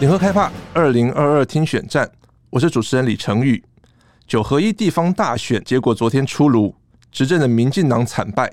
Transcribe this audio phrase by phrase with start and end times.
[0.00, 2.08] 联合开发二零二二听选战，
[2.50, 3.60] 我是主持人李成宇。
[4.28, 6.72] 九合一地方大选结果昨天出炉，
[7.10, 8.48] 执政的民进党惨败，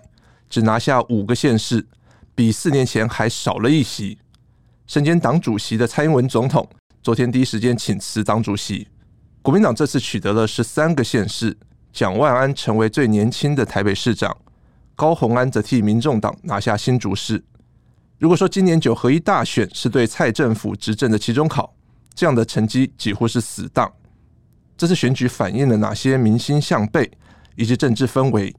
[0.50, 1.86] 只拿下五个县市，
[2.34, 4.18] 比四年前还少了一席。
[4.88, 6.68] 身兼党主席的蔡英文总统
[7.04, 8.88] 昨天第一时间请辞党主席。
[9.44, 11.55] 国民党这次取得了十三个县市，
[11.94, 14.36] 蒋万安成为最年轻的台北市长，
[14.96, 17.44] 高虹安则替民众党拿下新竹市。
[18.18, 21.76] 如果说今年九合一大选是对蔡政府执政的期中考，
[22.14, 23.92] 这样的成绩几乎是死当。
[24.78, 27.12] 这次选举反映了哪些民心向背
[27.58, 28.56] 以及政治氛围？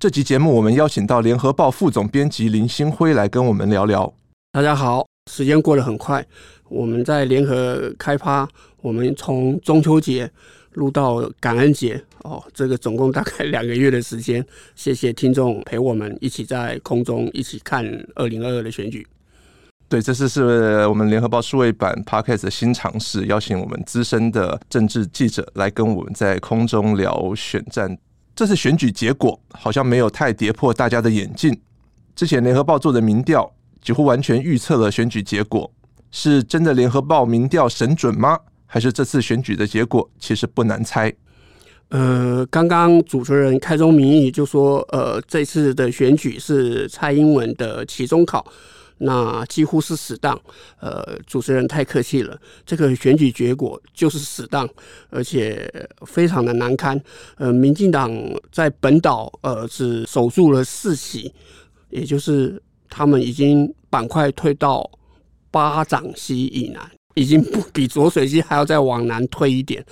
[0.00, 4.12] 这集节目我们邀请到联合报副总编辑林星辉来跟我们聊聊。
[4.50, 6.26] 大家好，时间过得很快，
[6.68, 8.48] 我们在联合开发，
[8.82, 10.28] 我们从中秋节
[10.72, 14.44] 录到感恩节哦，这个总共大概两个月的时间。
[14.74, 19.06] 谢谢听众陪我们一起在空中一起看二零二二的选举。
[19.88, 27.96] 对，这次是我们联合报数位版 Podcast 的新尝试，邀请我们资深的政治记者来跟我们在空中聊选战。
[28.34, 31.56] 这次选举结果好像没有太跌破大家的眼镜。
[32.16, 35.70] 之前联合报做的民调几乎完全预测了选举结果，
[36.10, 38.36] 是真的联合报民调神准吗？
[38.66, 41.14] 还是这次选举的结果其实不难猜。
[41.88, 48.44] 呃，刚刚主持人开宗明义就说，呃，这次的选举是蔡英文的期中考，
[48.98, 50.36] 那几乎是死当。
[50.80, 54.68] 呃，主持人太客气了，这个选举结果就是死当，
[55.10, 55.70] 而且
[56.06, 57.00] 非常的难堪。
[57.36, 58.10] 呃，民进党
[58.50, 61.32] 在本岛呃只守住了四席，
[61.90, 64.90] 也就是他们已经板块退到
[65.52, 66.90] 八掌溪以南。
[67.16, 69.84] 已经不比浊水溪还要再往南推一点，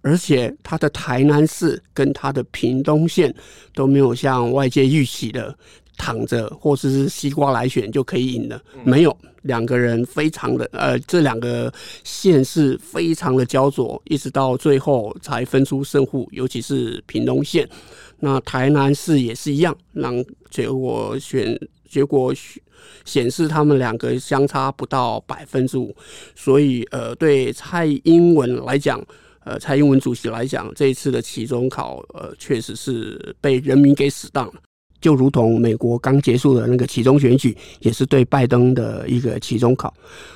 [0.00, 3.32] 而且它的台南市跟它的屏东县
[3.74, 5.54] 都没有像外界预期的
[5.98, 11.72] 躺着或者是西瓜来选就可以赢了，没有，两个人非常的呃，这两个
[12.04, 17.68] 县市非常的焦灼，一直到最后才分出胜负，尤其是屏东县，
[18.18, 21.56] 那台南市也是一样，让结果选
[21.92, 22.34] 结果。
[23.04, 25.94] 显示他们两个相差不到百分之五，
[26.34, 29.00] 所以呃，对蔡英文来讲，
[29.44, 34.54] 呃，蔡英文主席来讲，这一次的期中考，呃，确实是被人民给死当了。
[35.02, 39.92] 就如同美国刚结束的那个期中选举，也是对拜登的一个期中考。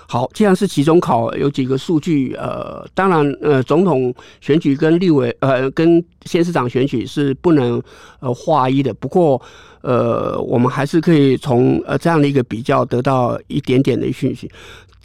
[0.06, 7.82] 好，既然是期中考，有几个数据，呃，当然，呃，总统选举跟立委，呃，跟县市长选举是不能
[8.21, 8.93] 呃划一的。
[8.94, 9.41] 不过，
[9.82, 14.50] 呃，我们还是可以从呃这样的一个比较得到一点点的讯息。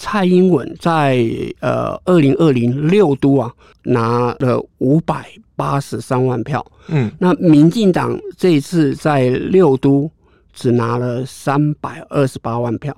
[0.04, 1.24] 蔡英文在
[1.60, 3.54] 呃二零二零六都啊
[3.84, 10.10] 拿了五百八十三万票，嗯，那民进党这一次在六都
[10.54, 12.98] 只拿了三百二十八万票，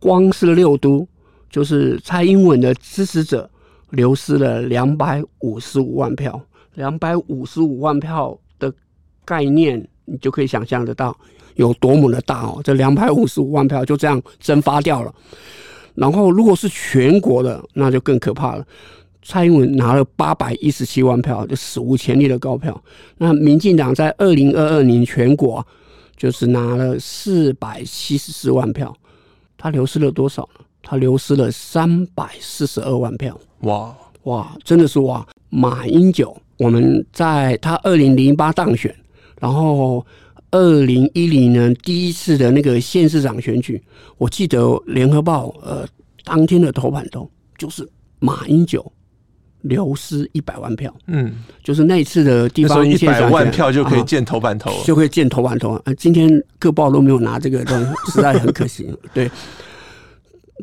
[0.00, 1.06] 光是六都
[1.48, 3.48] 就是蔡英文的支持者
[3.90, 6.42] 流失了两百五十五万票，
[6.74, 8.72] 两百五十五万票的
[9.24, 11.16] 概念，你就可以想象得到
[11.54, 15.14] 有多么的大哦，这两百五十五万票就这样蒸发掉了。
[16.00, 18.64] 然后，如果是全国的，那就更可怕了。
[19.22, 22.82] 蔡英文拿了八百一十七万票，就史无前例的高票。
[23.18, 25.64] 那民进党在二零二二年全国
[26.16, 28.96] 就是拿了四百七十四万票，
[29.58, 30.64] 他流失了多少呢？
[30.82, 33.38] 他流失了三百四十二万票。
[33.64, 35.26] 哇哇，真的是哇！
[35.50, 38.94] 马英九，我们在他二零零八当选，
[39.38, 40.02] 然后。
[40.50, 43.82] 二零一零年第一次的那个县市长选举，
[44.18, 45.86] 我记得联合报呃
[46.24, 47.88] 当天的头版头就是
[48.18, 48.92] 马英九
[49.62, 55.94] 流失一百万票，嗯，就是那一次的地方一百万票就可以见头版头，就可以见头版头啊！
[55.98, 58.88] 今天各报都没有拿这个东西， 实在很可惜。
[59.12, 59.30] 对，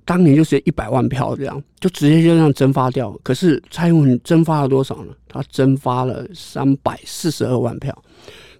[0.03, 3.15] 当年就是一百万票这样，就直接就这样蒸发掉。
[3.23, 5.13] 可是蔡英文蒸发了多少呢？
[5.27, 7.95] 他蒸发了三百四十二万票。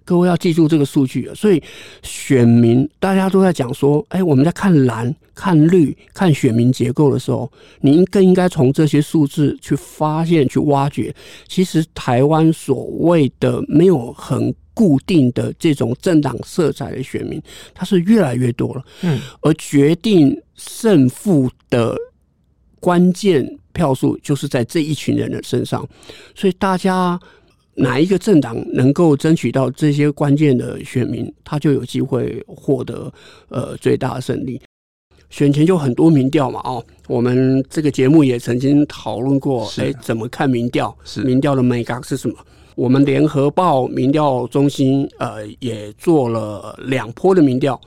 [0.08, 1.62] 各位要记住这个数据，所以
[2.02, 7.52] 选民大家都在讲说，哎，我们在看蓝、看绿、看选民结构的时候，
[7.82, 11.14] 您更应该从这些数字去发现、去挖掘。
[11.46, 17.38] 其实台湾所谓的没有很固定的这种政党色彩的选民，
[17.74, 18.82] 它是越来越多了。
[19.02, 21.94] 嗯，而决定胜负的
[22.80, 25.86] 关键票数就是在这一群人的身上，
[26.34, 27.20] 所以大家。
[27.78, 33.12] 哪一个政党能够争取到这些关键的选民，他就有机会获得
[33.48, 34.60] 呃最大的胜利。
[35.30, 40.96] 选前就很多民调嘛，哦，我们这个节目也曾经讨论过，哎、欸，怎么看民调？
[41.04, 42.34] 是民调的美感是什么？
[42.74, 47.80] 我们联合报民调中心呃也做了两波的民调，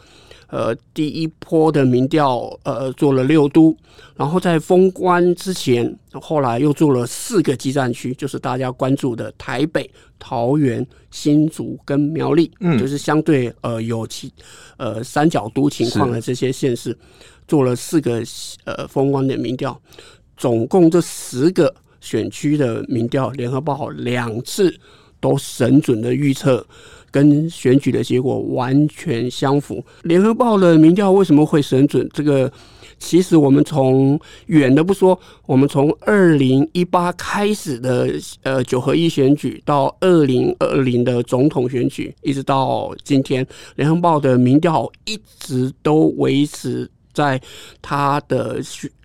[0.51, 3.73] 呃，第一波的民调，呃，做了六都，
[4.17, 9.89] 然后在封关之前，后来又做了四个基站区，就是大家关注的台北、
[10.19, 14.29] 桃园、新竹跟苗栗，嗯，就是相对呃有其
[14.75, 16.95] 呃三角都情况的这些县市，
[17.47, 18.21] 做了四个
[18.65, 19.81] 呃封关的民调，
[20.35, 24.77] 总共这十个选区的民调，联合报两次。
[25.21, 26.65] 都神准的预测，
[27.11, 29.83] 跟选举的结果完全相符。
[30.03, 32.09] 联合报的民调为什么会神准？
[32.13, 32.51] 这个
[32.97, 38.09] 其实我们从远的不说，我们从二零一八开始的
[38.43, 47.41] 呃九合一选举到二零二零的总统选举，一直到今天，联合报的民调一直都维持在
[47.81, 48.61] 它的。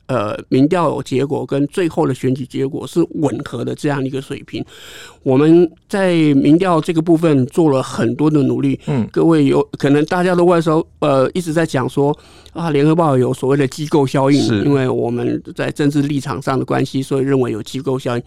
[0.06, 4.64] 呃，民调结果跟最后的选举结果是吻合的这样一个水平。
[5.22, 8.78] 我们在民调这个部分做了很多的努力。
[8.86, 12.16] 嗯，各位有可能大家都会说，呃，一直在讲说
[12.52, 18.22] 啊，联合报有所谓的机构效应，因为我们在政治立场上的关系，所以认为有机构效应。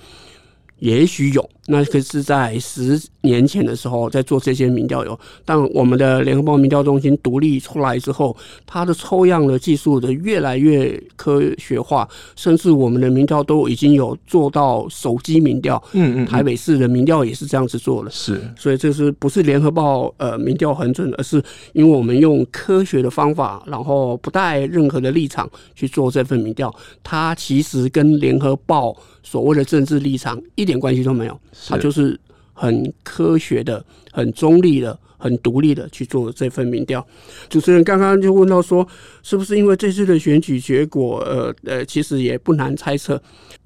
[0.80, 8.36] 也许有，那可是在十年前的时候在做这些民调有，但我们的联合报民调中心独立出来之后，
[8.66, 15.82] 它的抽样的技术的越来越科学化，甚至我们的民调都已经有做到手机民调。
[15.94, 18.10] 嗯嗯，台北市的民调也是这样子做的。
[18.10, 21.42] 是，所以这是不是联合报呃民调很准，而是
[21.74, 26.74] 因为我们用科学的方法，然后不带任何的立场去做这份民调，
[27.04, 28.96] 它其实跟联合报。
[29.22, 32.20] 所谓的政治立场一点关系都没有，他就是
[32.54, 37.06] 很科学的、很中立的、很独立的去做这份民调。
[37.50, 38.88] 主持人刚刚就问到说，
[39.24, 41.20] 是不是因为这次的选举结果？
[41.20, 43.22] 呃呃，其实也不难猜测，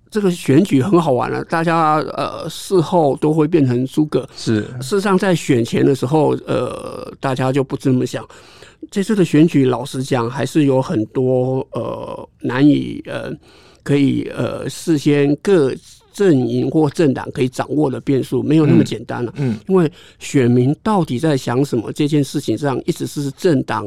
[0.09, 4.27] 这个选举很好玩了，大家呃事后都会变成诸葛。
[4.35, 8.27] 是，事实上在选前的时候，呃，大家就不这么想。
[8.91, 13.31] 这次的选举，老实讲，还是有很多呃难以呃。
[13.85, 15.73] 可以呃，事先各
[16.13, 19.33] 阵营或政党可以掌握的变数没有那么简单了。
[19.37, 23.85] 嗯，因为选民到底在想什么这件事情上，一直是政党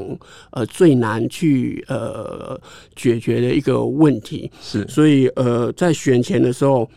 [0.51, 2.61] 呃最难去呃
[2.95, 4.51] 解决的一个问题。
[4.61, 6.89] 是，所以呃，在选前的时候，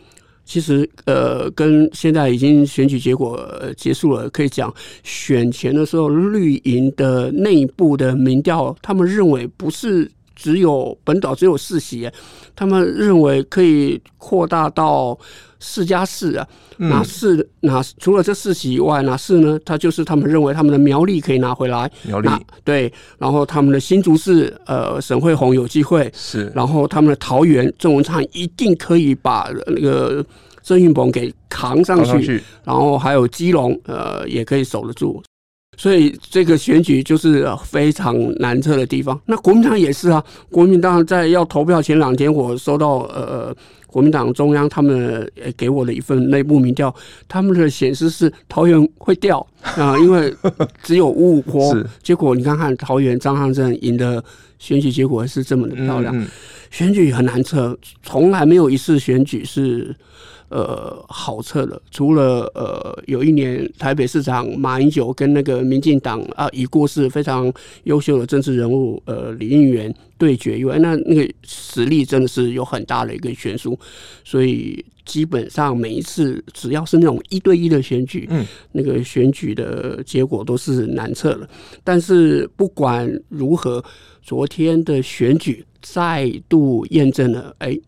[0.44, 3.40] 其实呃，跟现在已经选举结果
[3.78, 4.74] 结束了，可以讲
[5.04, 10.10] 选前的时候，绿营的内部的民调，他们认为不是。
[10.40, 12.10] 只有本岛只有四席，
[12.56, 15.18] 他们认为可以扩大到
[15.60, 16.48] 四加四啊。
[16.78, 19.60] 哪四哪除了这四席以外，哪四呢？
[19.66, 21.92] 他就是他们认为他们的苗栗可以拿回来。
[22.04, 22.30] 苗栗
[22.64, 30.26] 对，然后他们的新竹市呃沈慧虹有机会是，然后他们的桃园郑文灿一定可以把那个
[30.64, 35.22] 郑运鹏给扛上去，上去然后还有基隆呃也可以守得住。
[35.80, 39.18] 所以这个选举就是非常难测的地方。
[39.26, 43.56] 那国民党也是啊，国民党在要投票前两天，我收到呃
[43.88, 46.94] 国民党中央他们给我的一份内部民调，
[47.30, 50.36] 他们的显示是桃园会掉啊， 因为
[50.84, 51.74] 只有五五波。
[52.04, 54.22] 结果你看看桃园张汉正赢的
[54.58, 56.28] 选举结果是这么的漂亮。
[56.72, 59.96] 选举很难测，从来没有一次选举是。
[60.50, 67.52] 呃，好测了，除了呃，有一年台北市长马英九跟那个民进党啊已过世非常
[67.84, 73.78] 优秀的政治人物呃李应元对决以外，那那个实力真的是有很大的一个悬殊，
[74.24, 81.48] 所以基本上每一次只要是那种一对一的选举，嗯，那个选举的结果都是难测的。
[81.84, 83.84] 但是不管如何，
[84.24, 87.82] 昨天的选举再度验证了，哎、欸。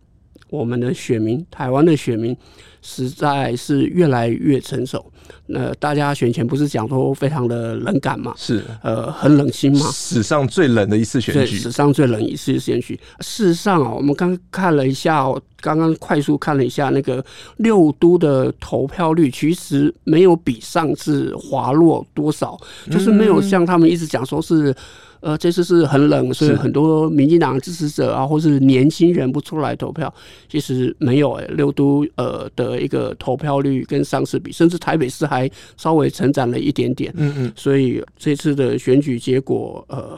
[0.52, 2.36] 我们的选民，台湾的选民，
[2.82, 5.04] 实在是越来越成熟。
[5.48, 8.34] 那大家选前不是讲说非常的冷感嘛？
[8.36, 9.90] 是，呃，很冷心嘛？
[9.94, 13.00] 史上最冷的一次选举，史上最冷一次选举。
[13.22, 15.26] 事实上啊，我们刚看了一下，
[15.62, 17.24] 刚刚快速看了一下那个
[17.58, 22.60] 六都的投票率，其实没有比上次滑落多少，
[22.92, 24.76] 就是没有像他们一直讲说是。
[25.22, 30.12] 呃，这次是很冷，所以很多民进党支持者啊，或是年轻人不出来投票，
[30.50, 31.48] 其实没有诶。
[31.52, 37.14] 六都呃的一个投票率跟上次比，甚至台北市还稍微成长了一点点。
[37.16, 40.18] 嗯嗯，所以这次的选举结果，呃，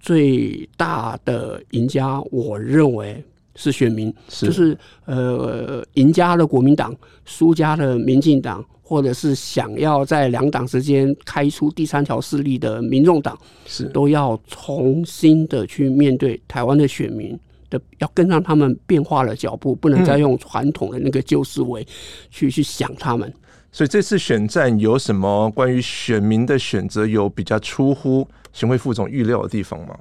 [0.00, 3.22] 最大的赢家，我认为
[3.54, 8.64] 是选民，就是呃赢家的国民党，输家的民进党。
[8.88, 21.86] 或者是想要在两党之间开出第三条势力的民众党，是都要重新的去面对台湾的选民的，要跟上他们变化的脚步，不能再用传统的那个旧思维
[22.30, 23.30] 去去想他们。
[23.70, 29.94] 所以这次选战有什么关于选民的选择有比较出乎行会副总预料的地方吗？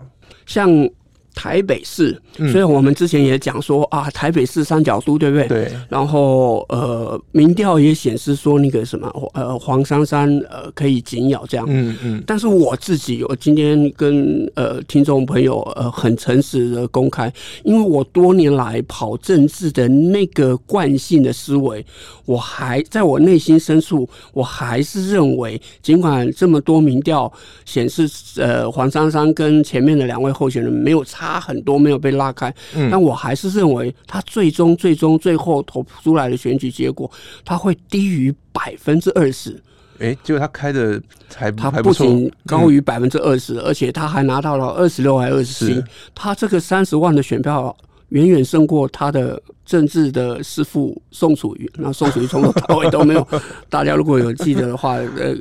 [0.46, 0.90] 像。
[1.38, 2.20] 台北市，
[2.52, 5.48] 所以我们之前也讲说啊，台北市三角都，对不对？
[5.48, 5.72] 对。
[5.88, 11.68] 然后呃，民调也显示说那个什么呃，黄珊珊呃可以紧咬这样。
[11.70, 12.24] 嗯嗯。
[12.26, 17.32] 但是我自己，我今天跟呃听众朋友呃很诚实的公开，
[17.64, 21.86] 因为我多年来跑政治的那个惯性的思维，
[22.26, 27.32] 我还在我内心深处，我还是认为，尽管这么多民调
[27.64, 31.27] 显示呃黄珊珊跟前面的两位候选人没有差。
[31.28, 32.54] 他很多没有被拉开，
[32.90, 37.10] 但我还是认为他最终、最终、最后投出来的选举结果，
[37.44, 39.62] 他会低于百分之二十。
[40.00, 41.02] 哎，结果他开的
[41.36, 45.84] 还他不仅高于百分之二十，而且他还拿到了二十六还二十七。
[46.16, 47.76] 他这个三十万的选票
[48.10, 51.70] 远远胜过他的政治的师傅宋楚瑜。
[51.76, 53.28] 那宋楚瑜从头到尾都没有，
[53.70, 55.36] 大家如果有记得的话，呃。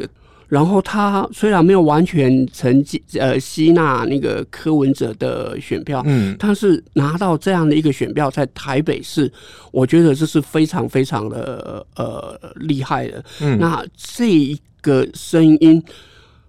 [0.48, 9.30] 然后他虽然没有完全承继呃吸纳那个柯文哲的选票，嗯，但是拿到这样的一个选票在台北市，
[9.72, 13.24] 我觉得这是非常非常的呃厉害的。
[13.40, 15.82] 嗯，那这一个声音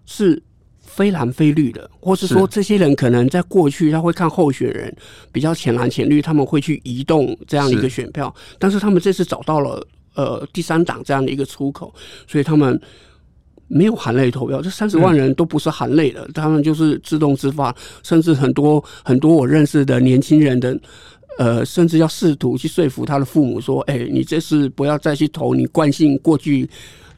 [0.05, 0.39] 是
[0.79, 4.95] 非蓝非绿的，或是说这些人可能在过去他会看候选人
[5.31, 11.91] 比较浅蓝浅绿，他们会去移动这样的一个选票，但是他们这次找到了呃第三党这样的一个出口，
[12.27, 12.79] 所以他们。
[13.67, 20.79] 没有含泪投票，这三十万人都不是含泪的，嗯，他们就是自动自发，甚至很多很多我认识的年轻人的，
[21.37, 26.69] 呃，甚至要试图去说服他的父母说：“哎，你这次不要再去投你惯性过去。”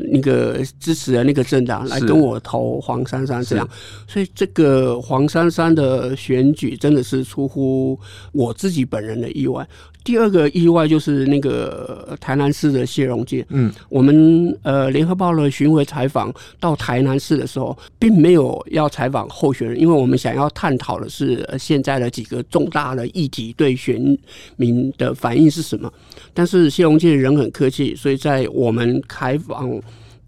[0.01, 3.69] 那个支持的那个政党来跟我投黄珊珊这样，
[4.07, 7.99] 所以这个黄珊珊的选举真的是出乎
[8.31, 9.67] 我自己本人的意外。
[10.03, 24.17] 第二个意外就是那个台南市的谢龙介，嗯，我们呃联合报的巡回采访到台南市的时候，并没有要采访候选人，因为我们想要探讨的是现在的几个重大的议题对选
[24.55, 25.91] 民的反应是什么。
[26.33, 29.79] 但是谢龙介人很客气，所以在我们开访。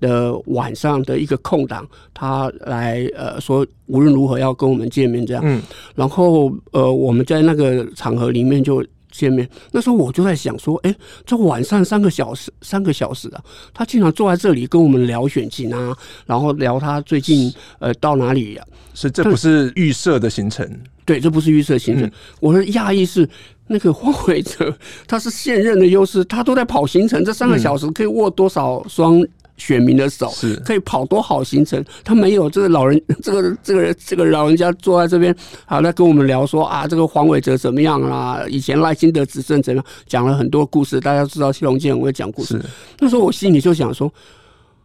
[0.02, 5.62] 的晚上的一个空档，他来呃说无论如何要跟我们见面这样，嗯，
[5.94, 9.48] 然后呃我们在那个场合里面就见面。
[9.72, 18.64] 那时候我就在想说，哎，这晚上三个小时，三个小时啊，他经常坐在这里跟我们聊选情啊，然后聊他最近呃到哪里呀？
[18.94, 20.68] 是这不是预设的行程？
[21.06, 22.08] 对，这不是预设行程。
[22.08, 23.28] 嗯、我的讶异是
[23.68, 24.76] 那个黄伟哲，
[25.08, 29.22] 他是现任的优势，他都在跑行程，这三个小时可以握多少双？
[29.62, 35.36] 选民的手是可以跑多好行程，他没有这个老人， 这个这个这个老人家坐在这边，
[35.68, 38.44] 好，在跟我们聊说啊，这个黄伟哲怎么样啦？
[38.50, 39.86] 以前赖清德执政怎么样？
[40.08, 42.60] 讲了很多故事，大家知道谢龙介很会讲故事。
[43.00, 44.12] 那时候我心里就想说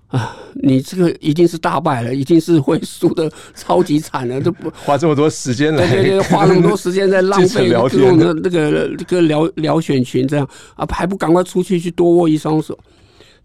[0.08, 12.78] 啊，你这个一定是大败了，一定是会输的超级惨了，都不 花这么多时间来，对对对，花那么多时间在浪费 聊天的那个那个聊聊选群这样啊，还不赶快出去去多握一双手，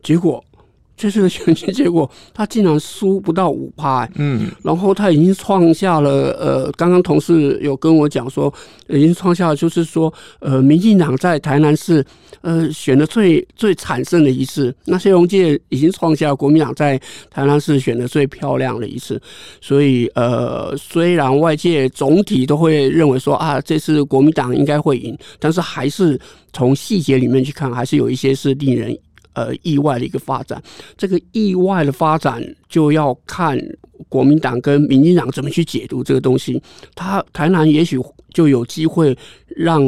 [0.04, 0.44] 结果。
[1.02, 8.54] 这次的选举结果，他竟然输不到五趴，嗯，然后他已经创下了，呃，刚刚同事有跟我讲说，
[8.88, 12.06] 已经创下了，就是说，呃，民进党在台南市，
[12.42, 14.72] 呃，选的最最惨胜的一次。
[14.86, 19.20] 那谢荣介已经创下了国民党在台南市选的最漂亮的一次。
[19.60, 26.20] 所以，呃，虽然外界总体都会认为说啊，这次国民党应该会赢，但是还是
[26.54, 28.96] 从细节里面去看，还是有一些是令人。
[29.34, 30.62] 呃，意外的一个发展，
[30.98, 33.58] 这个意外的发展就要看
[34.10, 36.62] 国民党跟民进党怎么去解读这个东西。
[36.96, 37.98] 他台南也许
[38.34, 39.82] 就有机会让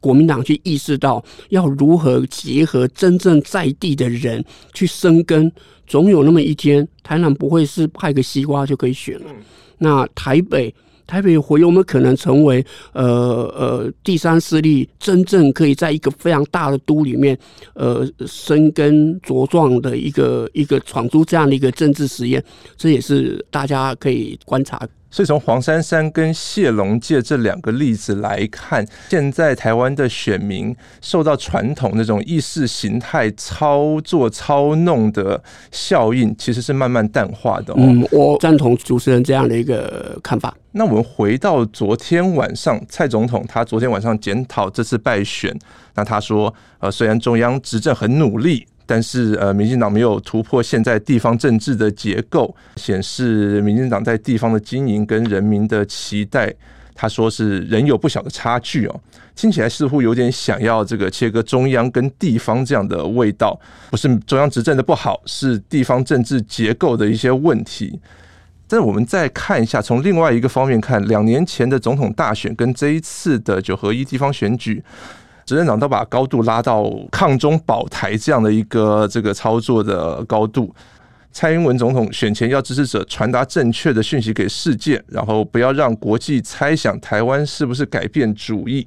[0.00, 5.50] 国民党去意识到要如何结合真正在地的人去生根，
[5.86, 9.26] 总有那么一天，台南不会是派个西瓜就可以选了。
[9.78, 10.74] 那台北。
[11.06, 13.04] 台北回有没有可能成为呃
[13.56, 17.38] 呃第三势力，真正可以在一个非常大的都里面
[17.74, 22.42] 呃生根茁壮的一个一个闯出这样的一个政治实验？
[22.76, 24.86] 这也是大家可以观察。
[25.10, 37.72] 所以从黄珊珊跟谢龙介这两个例子来看，现在台湾的选民受到传统那种意识形态操作操弄的效应，其实是慢慢淡化的。
[37.76, 40.54] 嗯，我赞同主持人这样的一个看法。
[40.72, 45.56] 那我们回到昨天晚上，蔡总统他昨天晚上检讨这次败选，
[45.94, 48.66] 那他说，呃，虽然中央执政很努力。
[48.86, 56.54] 但是，呃，民进党没有突破现在地方政治的结构，显示民进党在地方的经营跟人民的期待
[56.94, 59.00] 他说是仍有不小的差距哦，
[59.34, 63.58] 听起来似乎有点想要这个切割中央跟地方这样的味道，
[63.90, 68.00] 不是中央执政的不好，是地方政治结构的一些问题。
[68.68, 74.82] 但我们再看一下，从另外一个方面看，两年前的总统大选跟这一次的九合一地方选举，
[75.46, 80.74] 执政党都把高度拉到抗中保台这样的一个这个操作的高度。
[81.32, 88.86] 蔡英文总统选前要支持者传达正确的讯息给世界，然后不要让国际猜想台湾是不是改变主意，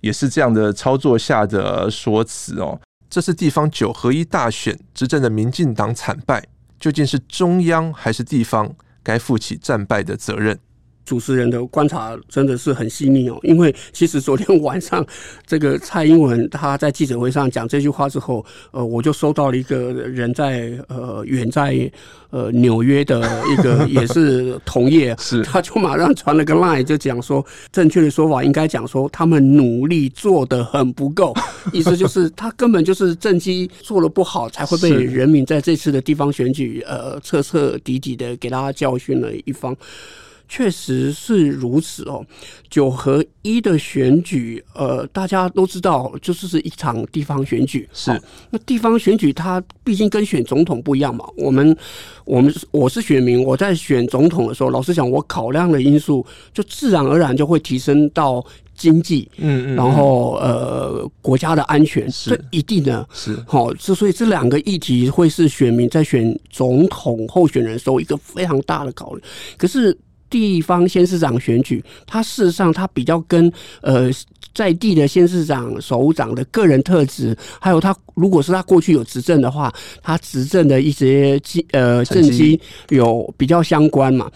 [0.00, 2.78] 也是这样的操作下的说辞哦。
[3.08, 6.44] 这次地方九合一大选执政的民进党惨败，
[6.80, 8.68] 究竟是中央还是地方
[9.02, 10.58] 该负起战败的责任？
[11.04, 15.04] 主持人的观察真的是很细腻哦，因为其实昨天晚上
[15.46, 21.90] 这个蔡英文他在记者会上讲这句话之后，呃，我就收到了一个人在呃远在
[22.30, 23.20] 呃纽约的
[23.52, 25.42] 一个 也是同业，是。
[25.42, 31.34] 他就马上传了个 line 就讲说，正确的说法应该讲说他们努力做的很不够，
[31.72, 39.76] 意思就是他根本就是政绩做的不好，才会被人民在这次的地方选举呃彻彻底底的给大家教训了一方。
[40.48, 42.24] 确实是如此哦，
[42.68, 47.88] 九合一的选举，呃，大家都知道，就是是一场地方选举。
[47.92, 48.10] 是，
[48.50, 51.24] 那地方选举它毕竟跟选总统不一样嘛。
[51.36, 51.76] 我们，
[52.24, 58.44] 我们我是选民，我在选总统的时候，老实讲，我考量的因素就自然而然就会提升到
[58.76, 69.22] 经济，嗯嗯，然后呃，国家的安全，是一定的，是好，之所以这两个议题会是选民在选总统候选人的时候一个非常大的考虑。
[69.56, 69.96] 可是。
[70.34, 74.10] 地方县市长选举，它事实上它比较跟呃
[74.52, 79.72] 在地的县市长首长的个人特质，还有他如果是他过去有执政的话，
[80.02, 84.28] 他执政的一些呃政绩有比较相关嘛。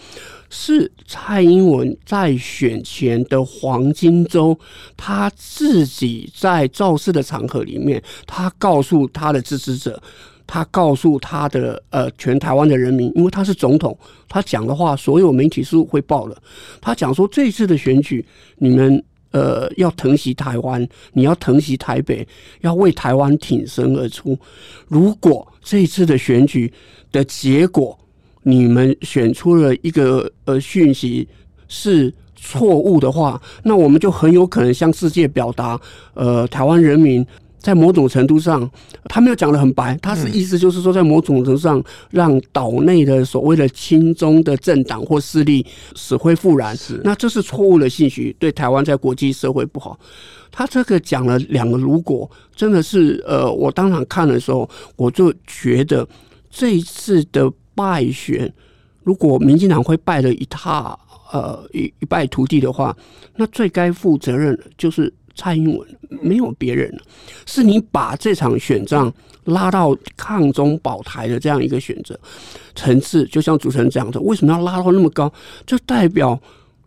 [0.49, 4.57] 是蔡英文在选前的黄金周，
[4.95, 10.01] 他自己在造势的场合里面，他告诉他的支持者。
[10.51, 13.95] 他告诉他的呃全台湾的人民，因为他是总统，
[14.27, 16.35] 他讲的话所有媒体是会报的。
[16.81, 18.25] 他讲说，这次的选举，
[18.57, 22.27] 你们呃要疼惜台湾，你要疼惜台北，
[22.61, 24.35] 要为台湾挺身而出。
[24.87, 26.73] 如果这次的选举
[27.11, 27.95] 的结果，
[28.41, 31.27] 你们选出了一个呃讯息
[31.67, 35.79] 是错误的话，那我们就很有可能向世界表达，
[36.15, 37.23] 呃台湾人民。
[37.59, 38.67] 在某种程度上，
[39.03, 49.99] 他没有讲的很白，他是意思就是说，在某种程度上，让岛内的所谓的亲中的政党或势力死灰复燃，是那这是错误的信息，对台湾在国际社会不好。
[50.49, 56.07] 他这个讲了两个如果，真的是呃，我当场看的时候，我就觉得
[56.49, 58.51] 这一次的败选，
[59.03, 60.97] 如果民进党会败得一塌
[61.33, 62.95] 呃一一败涂地的话，
[63.35, 65.13] 那最该负责任的就是。
[65.39, 65.87] 蔡英文
[66.21, 67.01] 没有别人了，
[67.45, 69.09] 是你把这场选战
[69.45, 72.19] 拉到抗中保台的这样一个选择
[72.75, 75.31] 层次，就像主持人讲的，为什么要拉到那么高？
[75.65, 76.37] 就代表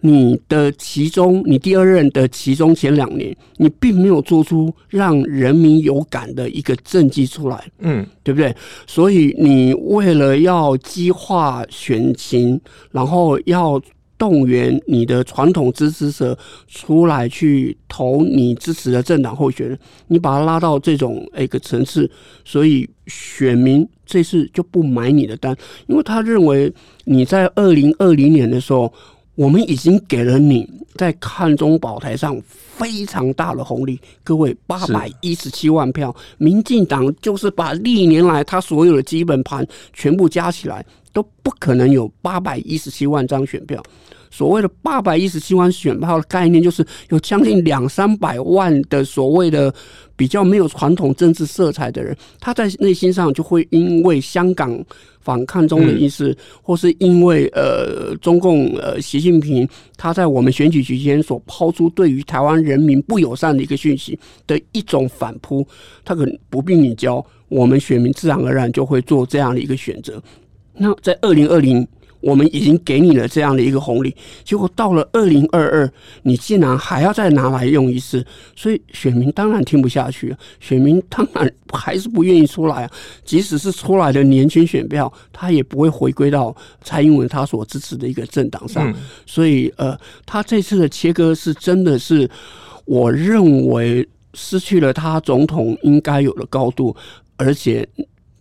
[0.01, 8.55] 你的其中，你第二任的其中前两年，你并没有做出让人民有感的一个政绩出来，嗯，对不对？
[8.87, 12.61] 所以你为了要激化选情，
[12.91, 13.81] 然后要。
[14.23, 22.09] 动员你的传统支持者出来去投你支持的政党候选人，你把他拉到这种一个层次，
[22.45, 25.57] 所以选民这次就不买你的单，
[25.89, 26.73] 因为他认为
[27.05, 28.93] 你在二零二零年的时候，
[29.35, 32.41] 我们已经给了你在看中宝台上
[32.77, 34.01] 非常大的红利。
[34.25, 40.85] 各位，八百一十七万票，民进党就是把历年来他所有的基本盘全部加起来。
[41.15, 43.83] 都不可能有八百一十七万张选票。
[44.33, 49.73] 所谓的八百一十七万选票的概念，就是有将近两三百万的所谓的
[50.17, 54.83] 比较没有传统政治色彩的人，他在内心上就会因为香港
[55.21, 59.69] 反抗中的意思，或是因为呃中共呃习近平
[59.99, 65.65] 他在我们选举期间所抛出对于台湾人民不友善的一个讯息的一种反扑，
[66.07, 70.21] 他可能不必你教，我们选民自然而然就会做这样的一个选择。
[70.75, 71.87] 那在二零二零，
[72.23, 78.25] 我们已经给你了这样的一个红利，结果到了二零二二，你竟然还要再拿来用一次，
[78.57, 82.91] 所以选民当然听不下去，选民当然还是不愿意出来啊。
[83.25, 88.95] 即使是出来的年轻选票，他也不会回归到蔡英文他所支持的一个政党上。
[89.27, 92.31] 所以，呃，他这次的切割是真的是，
[92.85, 96.95] 我认为失去了他总统应该有的高度，
[97.37, 97.89] 而且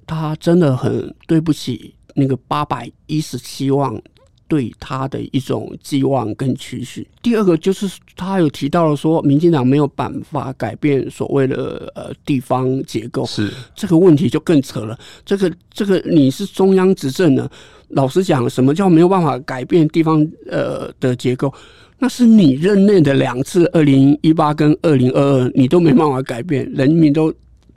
[0.05, 1.95] 他真的很对不起。
[2.15, 4.01] 那个八百一十七万
[4.47, 7.07] 对他的一种寄望跟期许。
[7.21, 14.99] 第二个就是他有提到了说，民进党没有办法改变所谓的呃地方结构，是这个问题就更扯了。
[15.25, 17.49] 这个这个你是中央执政呢，
[17.89, 21.53] 老实讲，什么叫没有办法改变地方呃的结构？
[21.97, 27.31] 那是你任内的两次，二零一八跟二零二二，你都没办法改变，人民都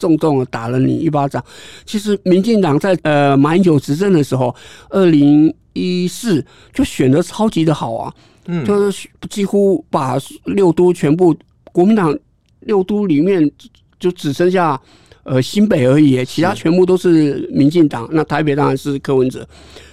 [0.04, 1.42] 重重的打了你一巴掌。
[1.86, 4.54] 其实民进党在呃马英九执政的时候，
[4.90, 8.12] 二零一四就选的超级的好啊，
[8.44, 11.34] 嗯，就是几乎把六都全部
[11.72, 12.14] 国民党
[12.60, 13.50] 六都里面
[13.98, 14.78] 就只剩下
[15.22, 18.06] 呃新北而已，其他全部都是民进党。
[18.12, 19.48] 那台北当然是柯文哲，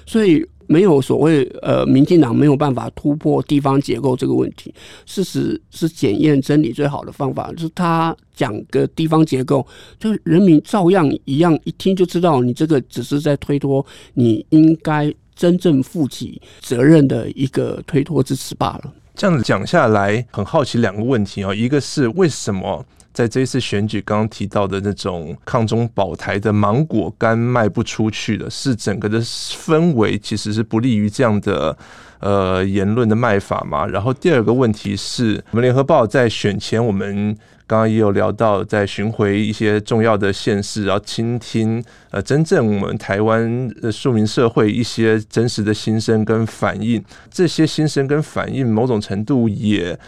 [0.05, 0.45] 所以。
[0.71, 4.73] 没有所谓呃，民进党没有办法突破地方结构这个问题。
[5.05, 9.67] 事实是检验真理最好的方法，就是他讲个地方结构，
[9.99, 18.93] 就人民照样一样一听就知道，你这个只是在推脱你应该真正负起责任的一个推脱之词罢了。
[19.13, 22.85] 这样子讲下来，很好奇两个问题啊，一个是为什么？
[23.13, 31.77] 在这一次选举，刚刚提到的那种抗中保台的芒果干卖不出去的，是整个的氛围其实是不利于这样的
[32.19, 33.85] 呃言论的卖法嘛。
[33.85, 37.35] 然后第二个问题是，我们联合报在选前，我们
[37.67, 49.99] 刚刚也有聊到，在巡回一些重要的县市，然后倾听呃真正我们台湾的庶民社会一些真实的心声跟反应，这些心声跟反应某种程度也。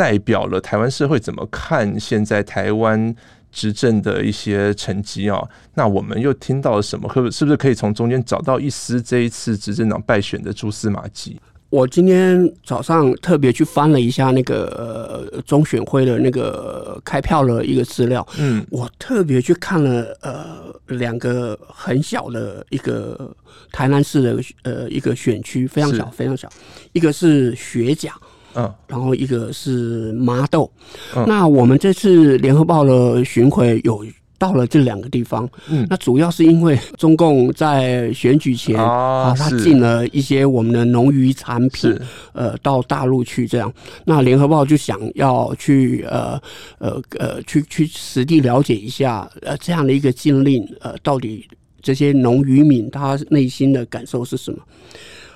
[0.00, 3.14] 代表了台湾社会怎么看现在台湾
[3.52, 5.38] 执政的一些成绩啊？
[5.74, 7.06] 那我们又听到了什么？
[7.06, 11.38] 可是不是可以从中间找到一丝这一次执政党败选的蛛丝马迹？
[11.68, 23.36] 我今天早上特别去翻了一下那个呃中选会的那个开票的一个资料，嗯，我特别去看了呃两个很小的一个
[23.70, 26.48] 台南市的呃一个选区，非常小非常小，
[26.92, 28.14] 一个是学甲。
[28.54, 30.70] 嗯，然后一个是麻豆，
[31.14, 34.04] 嗯、那我们这次联合报的巡回有
[34.38, 41.94] 到了这两个地方，嗯，那主要是因为中共在选举前啊，他进了一些我们的农渔产品，
[42.32, 43.70] 呃，到大陆去这样，
[44.04, 46.40] 那联合报就想要去呃
[46.78, 51.46] 呃呃去去实地了解一下，呃，这样的一个禁令，呃，到底
[51.82, 54.58] 这些农渔民他内心的感受是什么？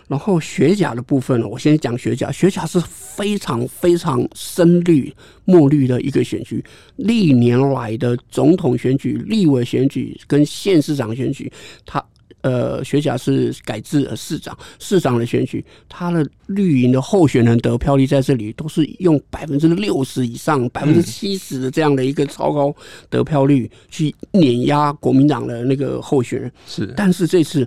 [0.06, 2.30] 然后学甲的部分呢，我先讲学甲。
[2.30, 5.12] 学甲是非常非常深绿、
[5.44, 6.62] 墨绿的一个选区。
[6.96, 11.50] 历年来的总统选举、立委选举跟县市长选举，
[11.86, 12.04] 他
[12.42, 22.74] 呃学甲是改制市长、市长的选举，他的绿营的候选人得票率在这里都是用百分之六十以上、百分之七十的这样的一个超高
[23.08, 26.52] 得票率去碾压国民党的那个候选人。
[26.66, 27.66] 是，但是这次。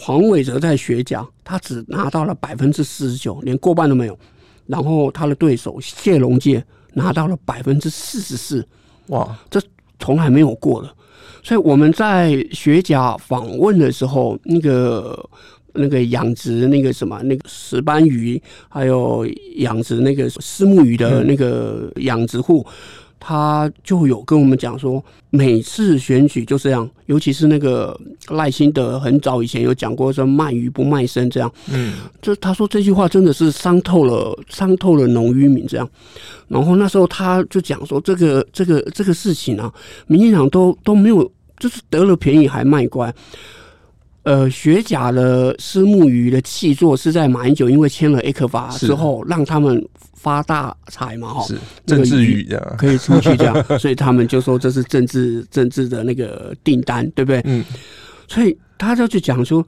[0.00, 4.18] 黄伟哲在学甲，他只拿到了百分之四十九，连过半都没有。
[4.66, 8.66] 然后他的对手谢龙介拿到了百分之四十四，
[9.08, 9.60] 哇，这
[9.98, 10.90] 从来没有过的。
[11.42, 15.30] 所以我们在学甲访问的时候，那个
[15.72, 19.24] 那个养殖那个什么那个石斑鱼，还有
[19.56, 22.66] 养殖那个石目鱼的那个养殖户。
[23.18, 27.98] 他就有跟我们讲说，每次选举就这样，尤其是那个
[28.28, 35.88] 赖清德很早以前有讲过说卖鱼不卖身这样，嗯，就他说这句话真的是伤透了伤透了农渔民这样。
[36.48, 39.72] 然后那时候他就讲说，这个这个这个事情啊，
[40.06, 43.12] 民进党都都没有，就是得了便宜还卖乖。
[44.26, 52.44] 呃，学甲的虱目鱼的气作是在马英九因为签了 ECFA 之后，让他们发大财嘛，哈，是政治鱼
[52.76, 57.40] 可以出去这样， 所以他们就说这是政治政治的那个订单，对不对？
[57.44, 57.64] 嗯，
[58.26, 59.64] 所以他就去讲说，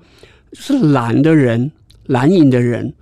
[0.54, 1.70] 是蓝的人
[2.06, 2.92] 蓝营的人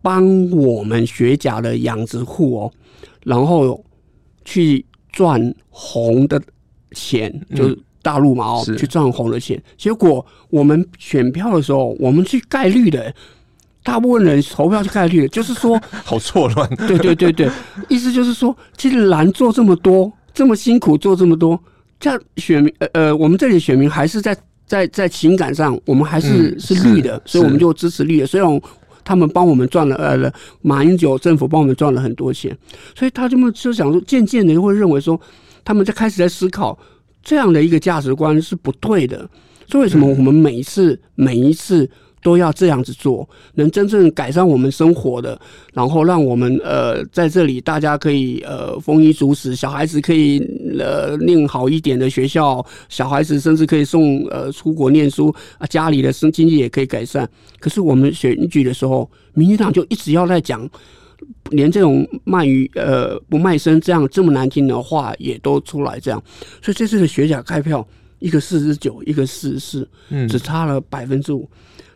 [0.00, 2.72] 帮我们学甲的养殖户哦，
[3.24, 3.84] 然后
[4.46, 6.40] 去赚红的
[6.92, 7.78] 钱，就是。
[8.04, 13.12] 大陆嘛，哦，去赚红的钱，结果我们选票的时候，我们去盖绿的，
[13.82, 16.68] 大部分人投票去概率的，就是说 好错乱。
[16.86, 17.50] 对对对对，
[17.88, 21.58] 意思就是说，其实蓝做这么多，这么辛苦做这么多，
[21.98, 24.36] 这样选民呃呃，我们这里选民还是在
[24.66, 28.26] 在在情感上，我们还是、嗯、是绿的，所以我们就支持绿的。
[28.26, 28.60] 虽然
[29.02, 32.54] 他们帮我们赚了呃，马英九政府帮我们赚了很多钱，
[32.94, 35.18] 所以他这么就想说，渐渐的会认为说，
[35.64, 36.78] 他们在开始在思考。
[37.24, 39.28] 这样的一个价值观是不对的，
[39.66, 41.88] 所以为什么我们每一次每一次
[42.22, 45.38] 都要这样子做，能真正改善我们生活的，
[45.72, 50.38] 然后让我们呃在这里大家可以呃丰衣足食，小孩子可以
[50.78, 57.28] 呃念好一点的学校，小孩子甚至可以送呃出国念书啊，家里的生经济也可以改善。
[57.58, 60.66] 可是我们选举的时候，民进党就一直要在讲，
[61.50, 66.22] 连这种卖鱼呃不卖身这样这么难听的话也都出来这样，
[66.62, 67.86] 所以这次的学甲开票，
[68.18, 71.48] 一个四十九，一个四十四，嗯只差了百分之五。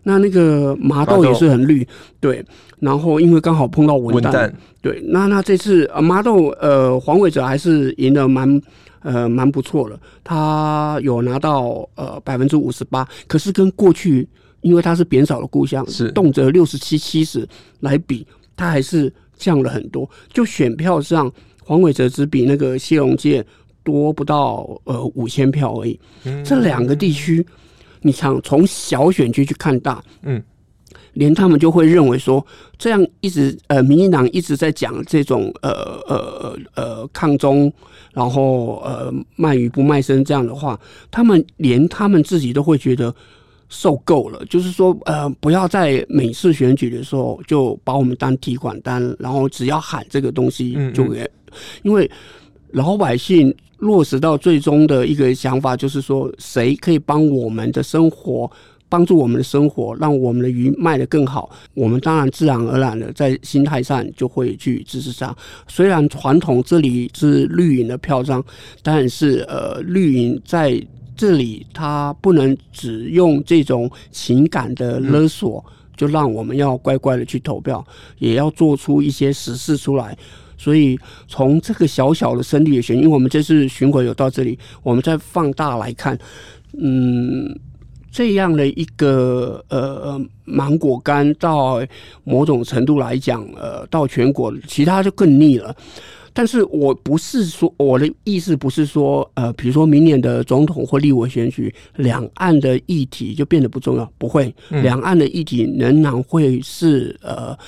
[0.04, 1.86] 那那个麻豆也是很绿，
[2.20, 2.44] 对。
[2.78, 5.02] 然后因为刚好碰到文旦，文旦对。
[5.08, 8.60] 那那这次呃麻豆呃黄伟哲还是赢得蛮
[9.00, 13.06] 呃蛮不错的，他有拿到呃百分之五十八。
[13.26, 14.26] 可是跟过去
[14.60, 17.46] 因为他是扁少的故乡，是动辄六十七七十
[17.80, 18.26] 来比，
[18.58, 20.06] 他还是降了很多。
[20.30, 21.32] 就选票上，
[21.64, 23.42] 黄伟哲只比那个谢龙介。
[23.84, 25.98] 多不到呃五千票而已，
[26.44, 27.46] 这两个地区，
[28.02, 30.42] 你想从小选区去看大，嗯，
[31.14, 32.44] 连他们就会认为说，
[32.76, 35.70] 这样一直呃，民进党一直在讲这种呃
[36.06, 37.72] 呃呃抗中，
[38.12, 40.78] 然后呃卖鱼不卖身这样的话，
[41.10, 43.14] 他们连他们自己都会觉得
[43.68, 51.30] 受够了，就是说呃，不要在每次选举的时候就把我们当提款单，然后只要喊这个东西就给，
[51.82, 52.10] 因为
[52.72, 53.54] 老百姓。
[53.80, 58.50] 落实到最终的一个想法，就是说，谁可以帮我们的生活，
[58.88, 65.32] 帮助我们的生活，让我们的鱼卖得更好，我们当然自然而然的在心态上就会去支持他。
[65.68, 68.44] 虽然传统这里是绿营的票仓，
[68.82, 70.84] 但是呃，绿营在
[71.18, 75.62] 这里他不能只用这种情感的勒索，
[75.96, 77.84] 就让我们要乖乖的去投票，
[78.18, 80.16] 也要做出一些实事出来。
[80.56, 86.16] 所以从这个小小的胜利的选，因为我们这次巡回有到这里，我们再放大来看，
[86.80, 87.58] 嗯，
[88.12, 91.80] 这样的一个呃芒果干，到
[92.22, 95.74] 某种程度来讲，呃，到全国，其他就更腻了。
[96.38, 107.58] 但是我不是说我的意思不是说，呃，比如说明年的总统或立委选举，两岸的议题就变得不重要，不会，两岸的议题仍然会是呃。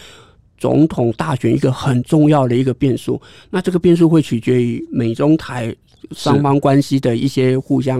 [0.56, 5.74] 总统大选一个很重要的一个变数，那这个变数会取决于美中台
[6.12, 7.98] 双方关系的一些互相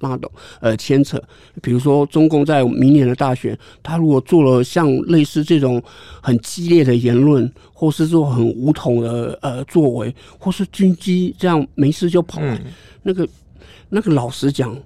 [0.00, 1.22] 拉拢呃牵扯。
[1.62, 5.82] 比如说，中共在明年的大选，他如果做了像类似这种
[6.20, 12.60] 很激烈的言论，或是做很武统的呃作为，或是军机这样没事就跑来，
[13.02, 13.28] 那个
[13.88, 14.76] 那个老实讲。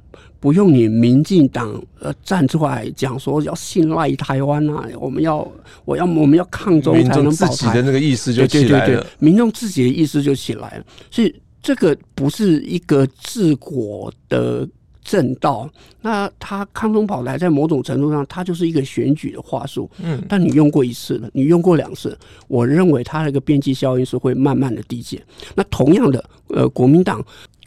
[0.41, 5.51] 不用你民进党呃站出来讲说要信赖台湾啊，我们要
[5.87, 14.69] 我要我们要抗中才能保台，民众自己的那个意思就起来了，对对对对，民众自己的意思就起来了，所以这个不是一个治国的
[15.05, 15.71] 正道。
[16.01, 19.89] 那他康通跑来在某种程度上，他就是一个选举的话术。
[20.03, 25.23] 嗯，但你用过一次了，你用过两次，我认为他的一个边际效应是会慢慢的递减。
[25.55, 27.25] 那同样的，呃，国民党。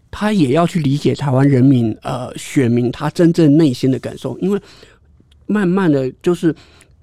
[0.10, 4.60] 他也要去理解台湾人民，呃，选民他真正内心的感受，因为
[5.45, 6.56] 慢慢的就是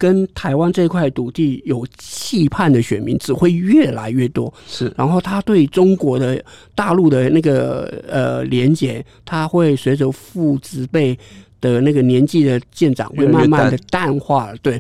[0.05, 4.93] 跟台湾这块土地有期盼的选民只会越来越多，是。
[4.99, 11.19] 然后他对中国的大陆的那个呃连接，他会随着父子辈
[11.59, 14.59] 的那个年纪的渐长，会慢慢的淡化了。
[14.61, 14.79] 对。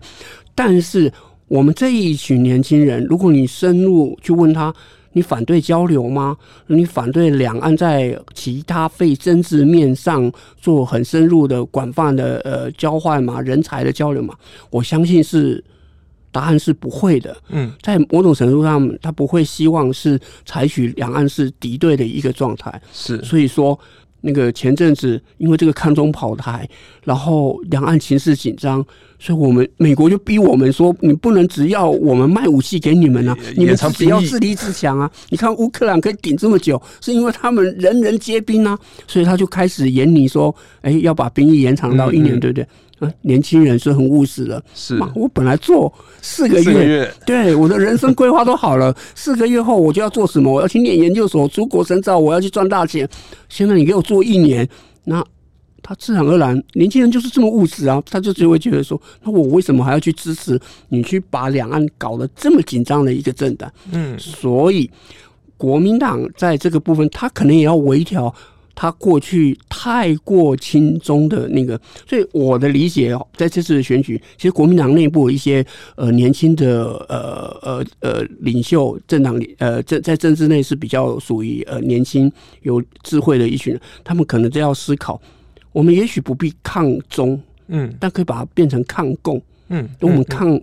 [0.55, 1.11] 但是
[1.49, 4.75] 我们这一群年轻人，如果你深入去问他。
[5.14, 6.37] 你反对交流吗？
[6.66, 13.40] 你反对两岸在其他非政治面上做很深入的、广泛的呃交换吗？
[13.40, 14.35] 人才的交流吗？
[14.70, 15.64] 我相信是
[16.31, 17.37] 答案是不会的。
[17.48, 22.83] 嗯，在某种程度上，他不会希望是采取两岸是敌对的一个状态。
[22.92, 23.79] 是，所以说。
[24.25, 26.67] 那个前阵子因为这个抗中跑台，
[27.05, 28.85] 然后两岸情势紧张，
[29.19, 35.11] 所以我们美国就逼我们说，你不能只要我们卖武器给你们啊，你们只要自立自强啊。
[35.29, 42.67] 你看乌克兰可以顶这么久，是因为他们人人皆兵啊，所以他就开始研拟说，哎，要把兵役延长到一年，对不对？
[43.23, 45.11] 年轻人是很务实的，是嘛？
[45.14, 48.95] 我本来做四个月，四个月对我的人生规划都好了。
[49.14, 50.53] 四个月后我就要做什么？
[50.53, 53.09] 我要去念研究所，出国深造，我要去赚大钱。
[53.49, 54.69] 现在你给我做一年，
[55.05, 55.25] 那
[55.83, 63.71] 他自然而然，年轻人就是这么务实啊，他就只会觉得说，那我为什么还要去支持你去把两岸搞得这么紧张的一个政党？
[63.93, 64.90] 嗯，所以
[65.57, 68.35] 国民党在这个部分，他可能也要微调。
[68.75, 82.31] 他过去太过亲中的那个，所以我的理解哦，在这次的选举，其实国民党内部一些呃年轻的呃呃呃领袖，政党里呃政在政治内是比较属于呃年轻
[82.63, 85.21] 有智慧的一群人，他们可能都要思考，
[85.73, 90.61] 我们也许不必抗中，嗯，但可以把它变成抗共，嗯，我们抗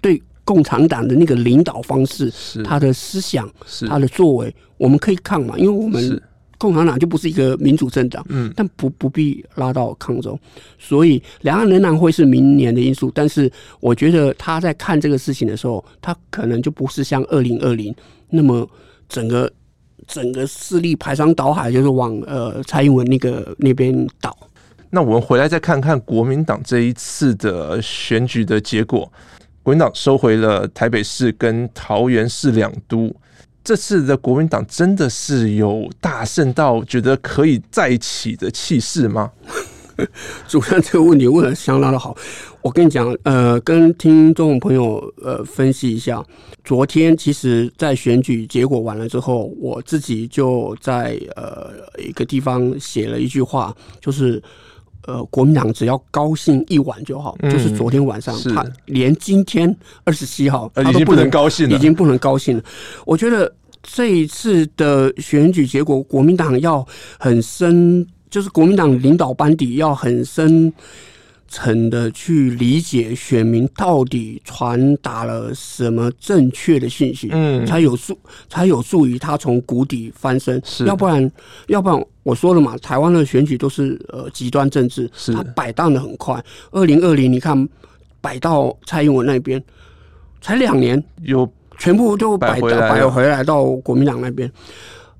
[0.00, 2.32] 对共产党的那个领导方式，
[2.64, 3.48] 他的思想，
[3.86, 6.20] 他的作为，我们可以抗嘛，因为我们。
[6.60, 10.38] 共产党就不是一个民主政党，嗯，但不不必拉到抗中，
[10.78, 13.10] 所以两岸仍然会是明年的因素。
[13.14, 17.94] 但是我觉得他在看这个事情的时候，他可能就不是像二零二零
[18.28, 18.68] 那么
[19.08, 19.50] 整个
[20.06, 24.36] 整个势力排山倒海，就是往呃蔡英文那个那边倒。
[24.90, 29.10] 那我们回来再看看国民党这一次的选举的结果，
[29.62, 33.10] 国民党收回了台北市跟桃园市两都。
[33.62, 39.30] 这次的国民党真的是有大胜到觉得可以再起的气势吗？
[40.48, 42.16] 主持人这个问题问的相当的好。
[42.62, 46.24] 我跟你讲，呃，跟听众朋友呃分析一下，
[46.64, 54.42] 昨天其实，在选举结果完了之后，我自己就在呃一个地方写了一句话，就是
[55.10, 57.36] 呃，国民党只要高兴一晚就好。
[57.40, 62.62] 嗯、就是昨天晚上，他连今天二十七号，他都不能，已经不能高兴了，已经不能高兴了。
[63.04, 63.52] 我觉得。
[63.82, 66.86] 这一次的选举结果，国民党要
[67.18, 70.70] 很深，就是国民党领导班底要很深
[71.50, 80.58] 层的去理解选民到底传达了什么正确的信息，嗯，才有助，才有助于他从谷底翻身。
[80.64, 81.30] 是，要不然，
[81.66, 86.42] 要不然我说了嘛，台湾的选举都是呃极端政治，是，他摆荡的很快。
[86.70, 87.68] 二零二零，你看
[88.20, 89.62] 摆到蔡英文那边，
[90.40, 91.46] 才两年有。
[91.78, 94.52] 全部都摆摆回来到国民党那边，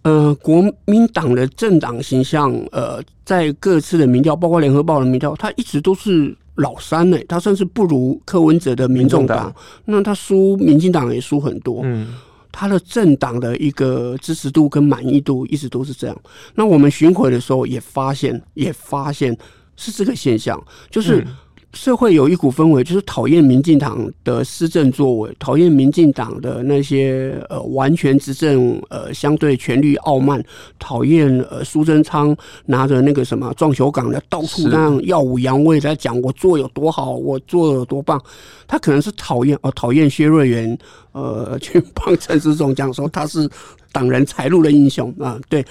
[0.02, 12.14] 呃，国民党的政党形象，呃，在各次的民调，包括联合报的民调，他一直都是老三呢，他甚至不如柯文哲的民众党，那他输民进党也输很多，嗯，
[12.50, 16.16] 他的政党的一个支持度跟满意度一直都是这样。
[16.54, 19.36] 那我们巡回的时候也发现，也发现
[19.76, 21.26] 是这个现象，就是。
[21.72, 30.42] 社会有一股氛围，就是讨厌民进党的施政作为，讨厌民进党的那些呃完全执政呃相对权力傲慢，
[30.80, 38.20] 讨厌呃苏贞昌拿着那个什么撞球杆的到处那样耀武扬威在讲我做有多好，我做有多棒。
[38.66, 40.76] 他可能是讨厌哦，讨厌薛瑞元
[41.12, 43.48] 呃去帮陈时中讲说他是
[43.92, 45.64] 党人财路的英雄啊，对。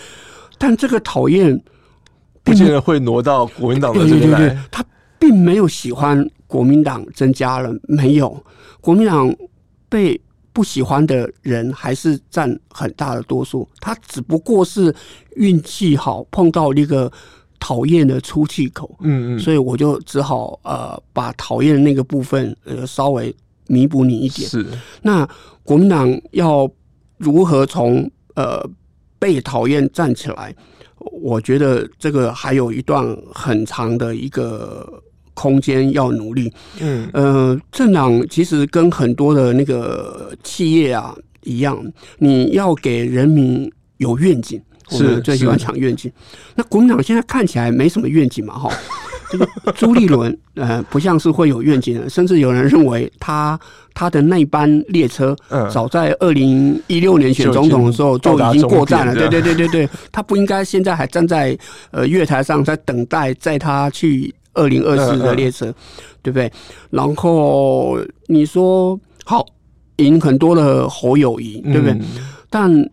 [0.58, 1.62] 但这个讨厌
[2.42, 4.82] 不见得会挪到国民党的这边来，他。
[5.20, 8.44] 并没有喜欢国民党增加了，没有，
[8.80, 9.36] 国民党
[9.90, 10.20] 被
[10.54, 13.68] 不喜欢的人还是占很大的多数。
[13.80, 14.94] 他只不过是
[15.36, 17.12] 运气好，碰到一个
[17.60, 18.96] 讨厌的出气口。
[19.02, 23.36] 嗯嗯，所以我就只好呃把讨厌的那个部分呃稍微
[23.68, 24.50] 弥补你一点。
[24.50, 24.66] 是，
[25.02, 25.28] 那
[25.64, 26.70] 国民党要
[27.18, 28.68] 如何从呃
[29.20, 30.56] 被讨厌站起来？
[31.22, 35.04] 我觉得这个还有一段很长的一个。
[35.40, 41.82] 空间要努力，嗯，呃，政党其实跟很多的那个企业啊一样，
[42.18, 46.12] 你要给人民有愿景，是我们最喜欢讲愿景。
[46.56, 48.70] 那国民党现在看起来没什么愿景嘛，哈，
[49.32, 49.48] 这个
[49.78, 53.58] 朱立伦，呃，不像是会有愿景的，甚至有人认为他
[53.94, 55.34] 他的那班列车，
[55.72, 61.58] 早在二零一六年选总统的时候就已经过站了，对对对对对，他不应该现在还站在
[61.92, 64.36] 呃月台上在等待在他去。
[64.60, 65.76] 二零二四的列车，嗯嗯、
[66.22, 66.52] 对不对？
[66.90, 69.46] 然后你说好
[69.96, 71.94] 赢很多的侯友谊，对不对？
[71.94, 72.02] 嗯、
[72.50, 72.90] 但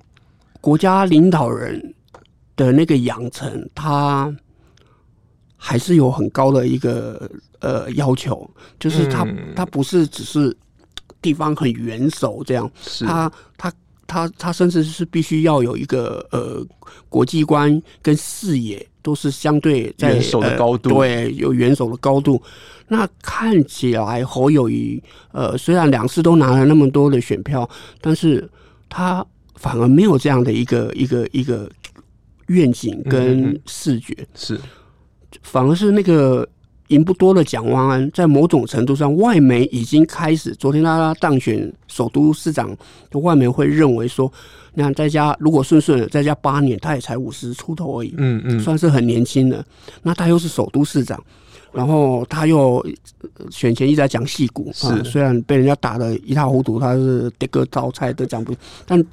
[0.61, 1.95] 国家领导人
[2.55, 4.35] 的那个养成，他
[5.57, 8.49] 还是有很高的一个呃要求，
[8.79, 10.57] 就是他、嗯、他不是只是
[11.21, 13.73] 地方很元首这样，是他他
[14.07, 16.65] 他他甚至是必须要有一个呃
[17.09, 18.87] 国际观跟视野。
[19.07, 22.43] 都是相对在元首的高度，呃，对，有元首的高度。
[22.89, 28.51] 那看起来侯友谊，呃，虽然两次都拿了那么多的选票，但是
[28.89, 31.71] 他反而没有这样的一个一个一个
[32.49, 34.61] 愿景跟视觉，嗯、是，
[35.43, 36.45] 反而是那个。
[36.89, 40.55] 赢不多的蒋万安，在某种程度上，外媒已经开始。
[40.55, 42.77] 昨天他当选首都市长，
[43.13, 44.33] 外媒会认为说，
[44.75, 49.65] 你看在家如果顺顺的，在家八年，他也才五十出头而已，嗯嗯，算是很年轻的。
[50.03, 51.21] 那他又是首都市长，
[51.73, 52.85] 然后他又
[53.51, 58.55] 选前一直在讲戏骨，是、啊、虽然被人家打的一塌糊涂，他是跌个招菜都讲不，
[58.87, 59.05] 但。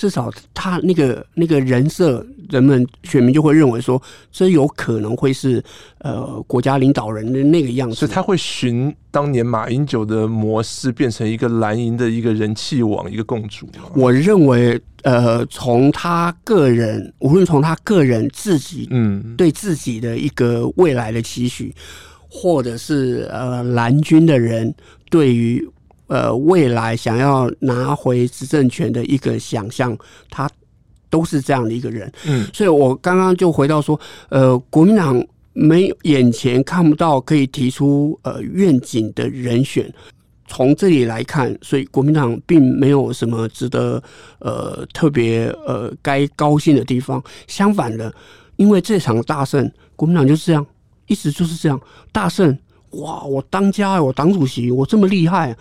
[0.00, 4.00] 至少他那个那个人设，人们选民就会认为说，
[4.32, 5.62] 这有可能会是
[5.98, 7.96] 呃国家领导人的那个样子。
[7.96, 13.68] 所以他会循当年马英九的模式，变成一个蓝营的一个人气王，一个共主。
[13.94, 21.74] 我认为，呃，从他个人，无论从他个人自己，嗯，对自己的一个未来的期许，
[22.26, 24.74] 或者是呃蓝军的人
[25.10, 25.68] 对于。
[26.10, 29.96] 呃，未来想要拿回执政权的一个想象，
[30.28, 30.50] 他
[31.08, 32.12] 都是这样的一个人。
[32.26, 33.98] 嗯，所以我刚刚就回到说，
[34.28, 39.88] 呃，国民党没有眼前看不到可以提出呃愿景的人选。
[40.48, 44.02] 从这里来看，所以国民党并没有什么值得
[44.40, 47.22] 呃特别呃该高兴的地方。
[47.46, 48.12] 相反的，
[48.56, 50.66] 因为这场大胜，国民党就是这样，
[51.06, 51.80] 一直就是这样
[52.10, 52.58] 大胜。
[52.94, 55.56] 哇，我当家，我党主席，我这么厉害，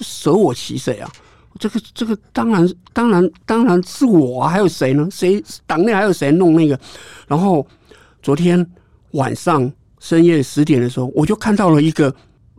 [0.00, 1.10] 舍我其谁啊？
[1.58, 5.08] 这个这个当然当然当然是我啊，还有谁呢？
[5.10, 6.78] 谁党内还有谁弄那个？
[7.26, 7.66] 然后
[8.22, 8.66] 昨天
[9.12, 12.14] 晚上深夜十点的时候，我就看到了一个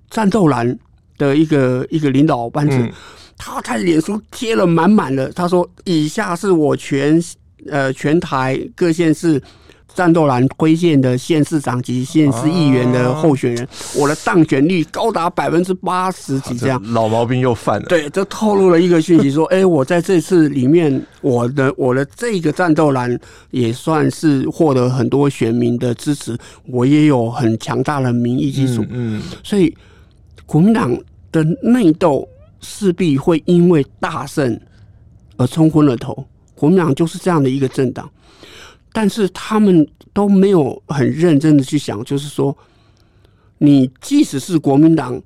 [0.10, 0.78] 战斗蓝。
[1.20, 2.78] 的一个一个领导班子，
[3.40, 7.20] 他在脸书贴了满满的，他说：“以下是我全
[7.72, 9.42] 呃全台各县市
[9.98, 17.86] 战斗蓝推荐的县市长及县市议员的候选人，我的当选率高达百分之八十几。”这样老毛病又犯了。
[17.88, 23.20] 对，这透露了一个讯息，说：“哎，我在这次里面，我的我的这个战斗蓝
[23.50, 26.38] 也算是获得很多选民的支持，
[26.68, 29.76] 我也有很强大的民意基础。”嗯，所以。
[30.46, 30.98] 国民党
[31.30, 32.26] 的内斗
[32.62, 34.58] 势必会因为大胜
[35.36, 36.26] 而冲昏了头。
[36.56, 38.10] 国民党就是这样的一个政党，
[38.98, 42.58] 但是他们都没有很认真的去想，就是说，
[43.60, 45.22] 你即使是国民党，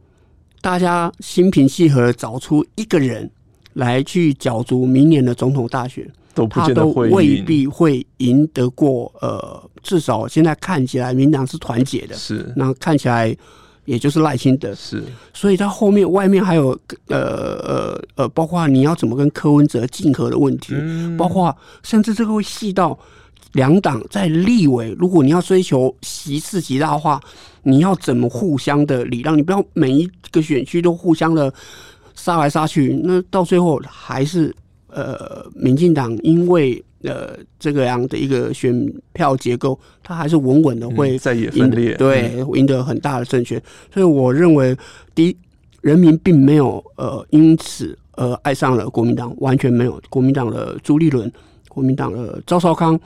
[0.59, 3.31] 大家心平气和找出一个人
[3.75, 9.09] 来去角逐明年的总统大选，都不见得会赢，他都未必会赢得过。
[9.21, 13.33] 呃，至少现在看起来，民党是团结的，是那看起来。
[13.85, 15.03] 也就是赖清德是，
[15.33, 16.69] 所以他后面外面还有
[17.07, 22.97] 呃呃呃，包括你要怎么跟柯文哲竞合的问题，嗯、包括甚至这个会细到
[23.53, 27.19] 两党在立委，如果你要追求席次极大化，
[27.63, 29.37] 你要怎么互相的礼让？
[29.37, 31.53] 你不要每一个选区都互相的
[32.15, 34.55] 杀来杀去，那到最后还是
[34.87, 36.83] 呃，民进党因为。
[37.03, 38.71] 呃，这个样的一个选
[39.11, 43.59] 票结构，它还是稳稳的会在野分裂，对，赢得很大的胜权。
[43.91, 44.77] 所以我认为，
[45.15, 45.35] 第一，
[45.81, 49.99] 人民并没有呃因此而爱上了国民党，完全没有。
[50.11, 51.33] 国民党的朱立伦、
[51.67, 52.99] 国民党的赵少康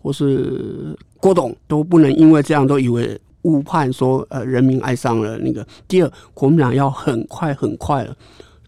[0.00, 5.66] 或是郭董都不能因为这样都以为误判说呃人民爱上了那个。
[5.86, 8.08] 第二，国民党要很快很快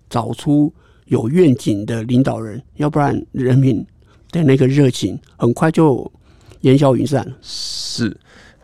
[0.09, 0.73] 找出
[1.07, 3.87] 有愿景的领导人，要不然人民。
[4.33, 6.09] 的那个热情很快就
[6.61, 7.27] 烟消云散。
[7.43, 8.17] 是，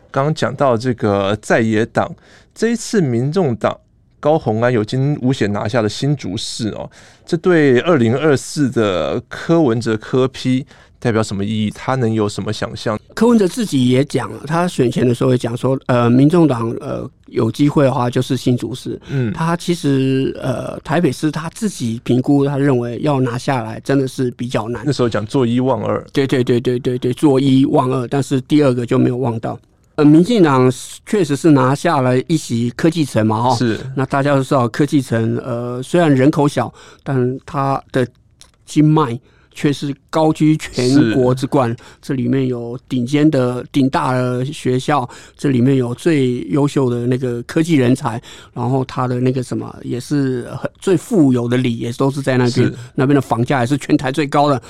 [0.09, 2.09] 刚刚讲到这个在野党，
[2.55, 3.77] 这一次民众党
[4.17, 6.89] 高虹安有惊无险拿下了新竹市哦，
[7.25, 10.65] 这对二零二四的柯文哲柯批
[10.99, 11.69] 代表什么意义？
[11.69, 12.99] 他能有什么想象？
[13.13, 18.99] 柯文哲自己也讲了，他选前的时候也讲说，呃，民众党呃有机会的话就是新竹市。
[19.09, 24.81] 嗯，他其实呃台北市他自己评估，他认为要拿下来真的是比较难。
[24.85, 29.59] 那时候讲做一望二，对对对对对对，做一望二，但是第二个就没有望到。
[29.95, 30.71] 呃，民进党
[31.05, 33.79] 确实是拿下了一席科技城嘛，哈，是。
[33.95, 36.73] 那大家都知道科技城，呃，虽然人口小，
[37.03, 38.07] 但它的
[38.65, 39.19] 经脉。
[39.57, 48.21] 却是高居全国之冠，这里面有顶尖的顶大的学校，这里面有最优秀的那个科技人才，
[48.53, 54.61] 然后他的那个什么也是很最富有的里，也都是在那边，那边的房价也是全台最高的。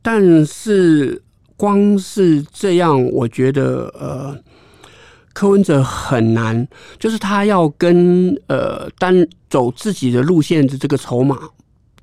[0.00, 1.22] 但是
[1.54, 4.34] 光是这样，我觉得呃，
[5.34, 6.66] 柯文哲很难，
[6.98, 9.14] 就是他要跟呃单
[9.50, 11.38] 走自己的路线的这个筹码，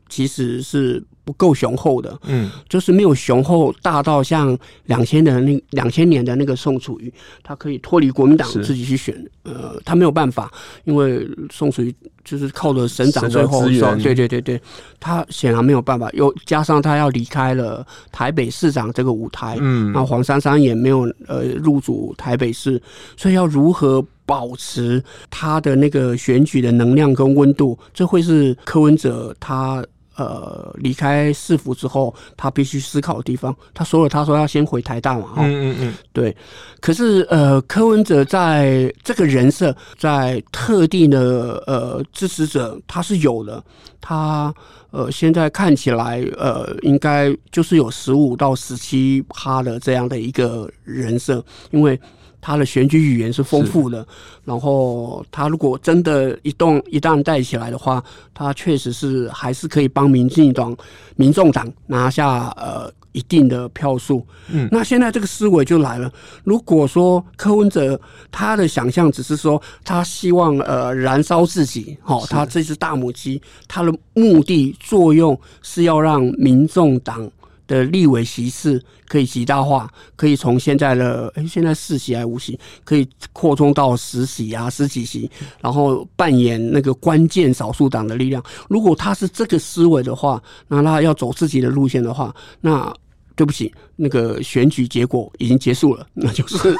[0.07, 1.03] 其实是。
[1.24, 7.13] 不够雄厚的，嗯，就是没有雄厚大到像两千的那两千年的那个宋楚瑜，
[7.43, 10.51] 他可以脱离国民党自己去选，呃，他没有办法，
[10.84, 11.93] 因为宋楚瑜
[12.24, 13.63] 就是靠着省长最后，
[14.01, 14.59] 对对对对，
[14.99, 22.82] 他显然没有办法，又加上他要离开了台北市长这个舞台，嗯，那黄珊珊也没有呃入主台北市，
[23.15, 29.86] 所以要如何保持他的那个选举的能量跟温度，这会是柯文哲他。
[30.24, 33.55] 呃，离开市府之后，他必须思考的地方。
[33.74, 36.36] 他说了，他说要先回台大嘛，嗯嗯嗯，对。
[36.80, 43.63] 可是，呃，柯文哲在这个人设，在特定的呃支持者，他是有的。
[43.99, 44.53] 他
[44.91, 51.99] 呃，现在看起来，呃，应该就是有十五到十七趴的这样的一个人设，因为。
[52.42, 54.06] 他的选举语言是丰富的，
[54.44, 60.76] 然后他如果真的一动一旦带起来的话，他确实是还是可以帮民进党、
[61.16, 64.26] 民众党拿下呃一定的票数。
[64.50, 66.12] 嗯，那现在这个思维就来了，
[66.44, 68.00] 如果说柯文哲
[68.32, 77.30] 他的想象只是说他希望呃燃烧自己，好，他这只大母鸡，他的目的作用是要让民众党
[77.72, 88.43] 的立委席次可以极大化，可以从现在的诶、现在四席还五席，可以扩充到十席啊，十几席，然后扮演那个关键少数党的力量。
[88.67, 92.93] 如果他是这个思维的话，那他要走自己的路线的话，那。
[93.34, 96.76] 对不起，那个选举结果已经结束了，那就是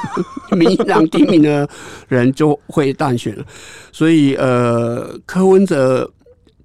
[0.54, 1.68] 民进党提名的
[2.06, 3.44] 人就会当选了。
[3.90, 6.08] 所以，呃，柯文哲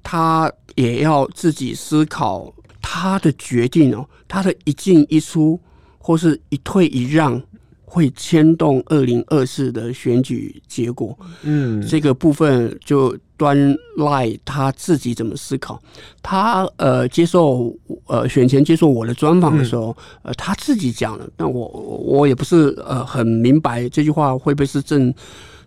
[0.03, 2.53] 他也要自己思考
[2.89, 5.59] 他的决定哦，他的一进一出
[5.97, 7.41] 或是一退一让。
[7.89, 13.55] 会牵动二零二四的选举结果，嗯，这个部分就端
[13.95, 15.81] 赖他自己怎么思考。
[16.21, 17.73] 他呃接受
[18.07, 25.11] 呃选前接受我的专访的时候，呃他自己讲了，但我我也不是呃很明白这句话会不会是正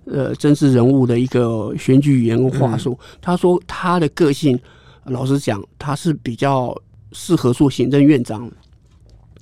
[0.04, 2.98] 呃真实人物的一个选举语言和话术。
[3.22, 4.60] 他说他的个性，
[5.04, 6.76] 老实讲，他是比较
[7.12, 8.50] 适合做行政院长。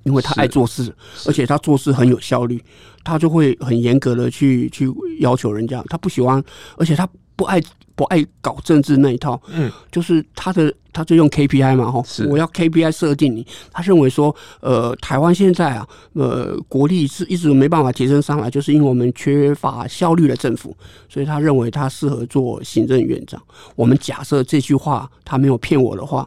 [0.04, 0.94] 因为他爱做事，
[1.26, 2.62] 而且他做事很有效率，
[3.04, 5.84] 他就会很严格的去去要求人家。
[5.90, 6.42] 他不喜欢，
[6.78, 7.06] 而且他
[7.36, 7.60] 不爱
[7.94, 9.38] 不爱搞政治那一套。
[9.48, 13.46] 嗯，就是他的他就用 KPI 嘛，哈，我要 KPI 设定你。
[13.70, 20.74] 他认为说，呃，台湾现在啊，呃，国力是一直没办法提升上来，就是因为我们缺乏效率的政府，
[21.10, 23.42] 所以他认为他适合做行政院长。
[23.76, 26.26] 我们假设这句话他没有骗我的话，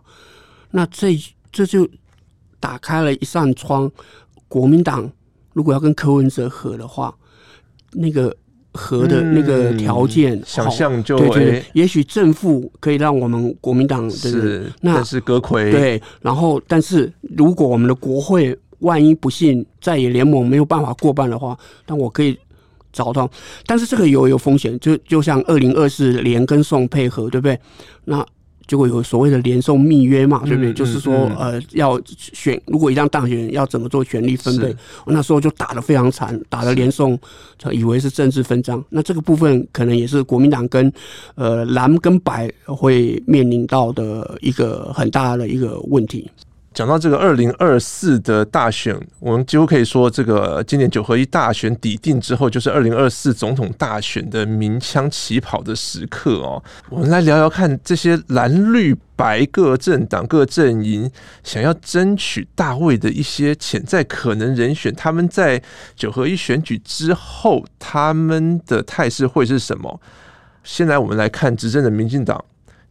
[0.72, 1.18] 那这
[1.52, 1.88] 这就。
[2.64, 3.92] 打开了一扇窗，
[4.48, 5.12] 国民党
[5.54, 7.12] 如果要跟柯文哲合的话，
[7.94, 8.38] 那个
[8.74, 22.38] 合的那个条件，嗯、想象就对对，对，也许正负可以让我们国民党是，那但是阁揆对，然后但是如果我们的国会万一不幸在野联盟没有办法过半的话，但我可以
[22.94, 23.28] 找到，
[23.66, 27.60] 但是这个有有风险，就就像二零二四连跟宋配合，对不对？
[28.06, 28.24] 那。
[28.72, 30.72] 就会有所谓的连送密约嘛，对不对？
[30.72, 34.74] 嗯、就是说，呃，要选，如果一旦当选，要怎么做权力分配？
[35.08, 37.20] 那时候就打得非常惨，打得连送
[37.70, 38.82] 以为是政治分赃。
[38.88, 40.90] 那这个部分可能也是国民党跟
[41.36, 46.32] 呃蓝跟白会面临到的一个很大的一个问题。
[46.74, 56.64] 讲到这个二零二四的大选，我们几乎可以说，这个今年九合一大选底定之后，就是二零二四总统大选的鸣枪起跑的时刻哦。
[56.90, 61.12] 我们来聊聊看，这些蓝绿白各政党、各阵营
[61.44, 65.62] 想要争取大位的一些潜在可能人选，他们在
[65.98, 70.00] 九合一选举之后，他们的态势会是什么？
[70.64, 72.42] 先来，我们来看执政的民进党。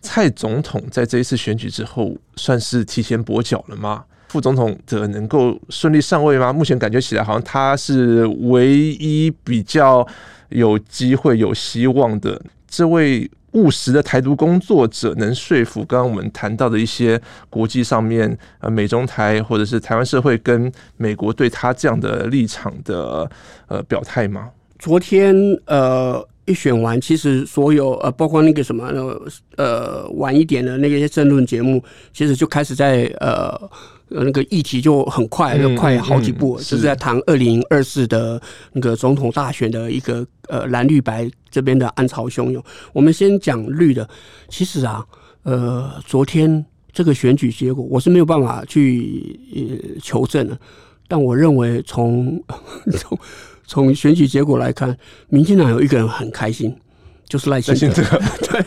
[0.03, 4.05] 蔡总统在这一次选举之后，算是提前跛脚了吗？
[4.29, 6.53] 副总统的能够顺利上位吗？
[6.53, 10.07] 目前感觉起来，好像他是唯一比较
[10.51, 17.21] 有机会、有希望的这位务实的台独工作者，能说服刚刚我们谈到的一些
[17.51, 23.29] 国际上面呃美中台或者是台湾社会跟美国对他这样的立场的
[23.67, 24.51] 呃表态吗？
[24.79, 25.37] 昨天
[25.67, 26.27] 呃。
[26.51, 28.91] 一选完，其实所有呃，包括那个什么
[29.57, 31.83] 呃，晚一点的那些政论节目，
[32.13, 33.71] 其实就开始在呃
[34.09, 38.41] 那个议题就很快，就快好几步，就是在谈二零二四的
[38.73, 42.63] 那个总统大选的一个呃蓝绿白这边的暗潮汹涌。
[42.93, 44.09] 我们先讲绿的，
[44.49, 45.07] 其实啊，
[45.45, 50.59] 呃，昨天这个选举结果我是没有办法去呃求证的，
[51.07, 52.43] 但我认为从
[52.99, 53.17] 从。
[53.71, 54.99] 从选举结果来看，
[55.29, 56.75] 民进党有一个人很开心，
[57.29, 58.03] 就是赖清德。
[58.51, 58.65] 对，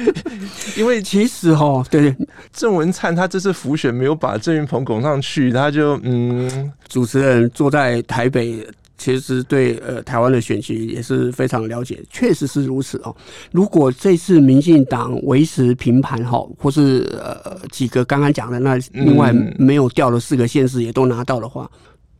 [0.80, 2.16] 因为其实哈，对对，
[2.50, 8.66] 郑文灿他这次辅选没有把郑云鹏拱上去，他就嗯，主持人坐在台北，
[8.96, 13.14] 其实对呃台湾的选情也是非常了解，确实是如此哦。
[13.52, 21.70] 如果这次民进党维持平盘哈，或是呃几个刚刚讲的那另外没有掉的四个县市也都拿到的话。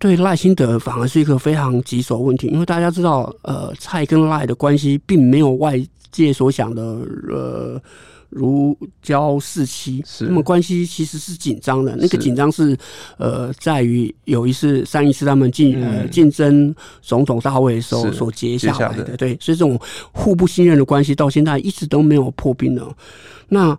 [0.01, 5.79] 对赖清德反而是一个非常棘手问题，因为大家知道，呃，蔡跟赖的关系并没有外
[6.11, 6.83] 界所想的，
[7.29, 7.79] 呃，
[8.31, 11.95] 如胶似漆，那么关系其实是紧张的。
[11.97, 12.75] 那个紧张是，
[13.19, 19.79] 呃，在于有一次上一次他们竞呃竞争总统大位的时候所结下来的，对，所以这种
[20.13, 22.83] 互不信任的关系到现在一直都没有破冰呢。
[23.51, 23.79] 那。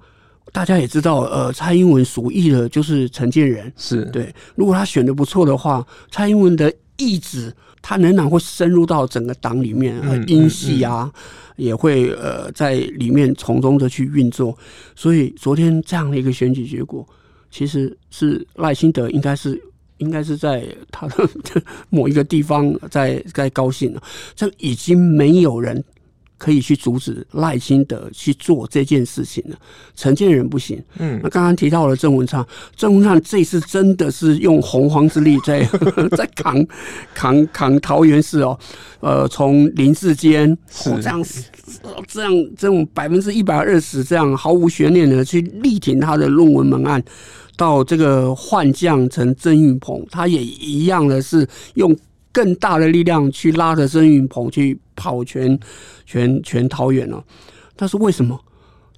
[0.51, 4.33] 大家也知道，呃，蔡英文属意的就是陈建仁，是对。
[4.55, 11.11] 如果他选的不错的话，蔡英文的意志，他仍然会深入到整个党里面，呃，英系啊，
[11.55, 14.57] 也会呃在里面从中的去运作。
[14.95, 17.07] 所以昨天这样的一个选举结果，
[17.49, 19.61] 其实是赖清德应该是
[19.97, 21.29] 应该是在他的
[21.89, 24.03] 某一个地方在在高兴了。
[24.35, 25.81] 这已经没有人
[26.41, 29.55] 可以去阻止耐心的去做这件事情呢？
[29.95, 30.83] 陈建仁不行。
[30.97, 32.43] 嗯，那刚刚提到了郑文灿，
[32.75, 35.63] 郑文灿这次真的是用洪荒之力在
[36.17, 36.65] 在扛
[37.13, 38.57] 扛扛桃园市哦。
[39.01, 41.23] 呃，从林志坚这样
[42.07, 47.03] 这样这种百分之一百二十这样毫无悬念的去力挺他的论文门案，
[47.55, 51.95] 到这个换将成曾运鹏，他也一样的是用。
[52.31, 55.59] 更大的力量去拉着曾云鹏去跑全
[56.05, 57.23] 全全桃园了，
[57.75, 58.39] 但是为什么？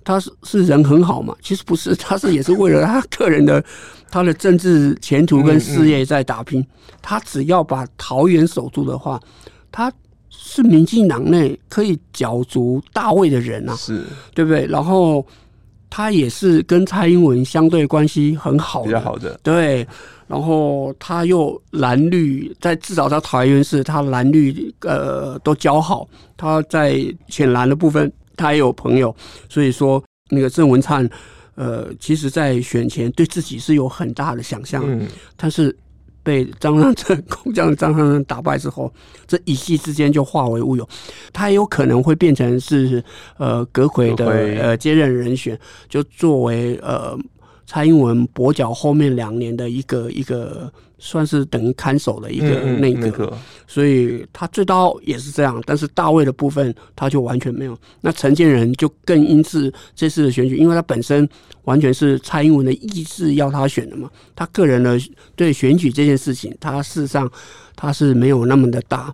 [0.05, 1.33] 他是是人很好嘛？
[1.41, 3.63] 其实不是， 他是也是为了他个人的
[4.11, 6.65] 他的政治前途跟事业在打拼。
[7.01, 9.17] 他只要把桃园守住的话，
[9.71, 9.91] 他
[10.29, 14.03] 是民进党内可以角逐大位的人啊，是
[14.33, 14.65] 对不对？
[14.67, 15.25] 然后
[15.89, 19.87] 他也是跟蔡英文相对关系很好的，比较好的，对。
[20.33, 26.09] 然后他又蓝绿在至少在桃园市，他蓝绿呃都交好。
[26.35, 29.15] 他在浅蓝的部分，他也有朋友。
[29.47, 31.07] 所以说，那个郑文灿，
[31.53, 34.83] 呃，其实在选前对自己是有很大的想象。
[34.87, 35.07] 嗯。
[35.37, 35.77] 但是
[36.23, 38.91] 被张善政空降张善政打败之后，
[39.27, 40.89] 这一夕之间就化为乌有。
[41.31, 43.03] 他有可能会变成是
[43.37, 45.55] 呃葛魁的呃接任人选，
[45.87, 47.15] 就作为呃。
[47.65, 53.35] 蔡英文跛脚后面两年的一个一个算是等于看守的一个内阁，
[53.67, 57.77] 所以他最高也是这样，但是大卫的部分他就完全没有。
[58.01, 61.27] 那陈建仁就更因此这次的选举，因为他本身
[61.63, 64.99] 完全是蔡英文的意志要他选的嘛，他个人的
[65.35, 67.29] 对选举这件事情，他事实上
[67.75, 69.13] 他是没有那么的大。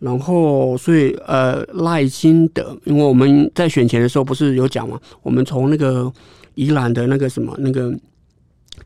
[0.00, 6.12] 然后所以呃赖清德，因为我们在选前的时候不是有讲嘛，我们从那个。
[6.54, 7.92] 宜兰的那个什么那个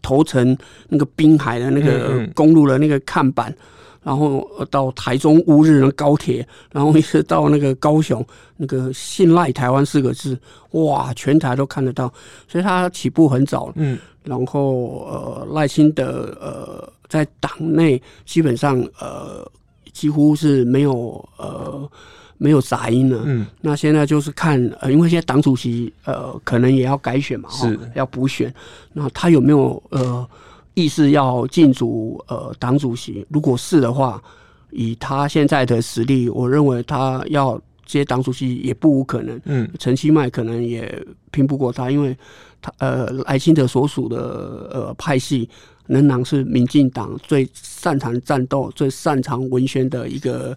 [0.03, 0.57] 头城
[0.89, 3.55] 那个滨海的那个公路的那个看板，
[4.03, 8.25] 然后到台中乌日的高铁，然后一直到那个高雄
[8.57, 10.39] 那个信赖台湾四个字，
[10.73, 12.13] 哇，全台都看得到，
[12.47, 13.73] 所以他起步很早。
[13.77, 19.51] 嗯，然后呃赖清德呃在党内基本上呃
[19.93, 21.91] 几乎是没有呃。
[22.39, 28.55] 没有杂音了，嗯，那现在就是看，呃，因为现在党主席，呃，可能也要改选嘛，是，要补选，
[28.93, 30.27] 那他有没有呃
[30.75, 33.27] 意思要竞逐呃党主席？
[33.29, 34.23] 如果是的话，
[34.71, 42.17] 以他现在的实力，我认为他要接党主席也不无可能，嗯，陈其迈可能也拼不过他，因为
[42.63, 45.49] 他呃赖清德所属的呃派系。
[45.91, 50.55] 能囊是民进党最擅长战斗、最擅长文宣的一个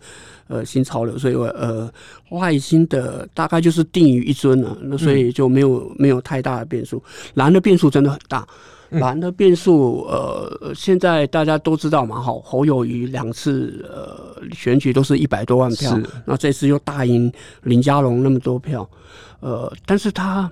[0.52, 1.90] 呃新潮流，所以我呃
[2.32, 7.02] 外星的大概就是定于一尊了，那所以就没有没有太大的变数。
[7.36, 8.46] 蓝的变数真的很大，
[8.90, 17.32] 蓝的变数呃现在大家都知道嘛，好侯友谊两次呃选举都是一百多万票，那这次又大赢
[17.64, 18.88] 林佳龙那么多票，
[19.40, 20.52] 呃，但是他。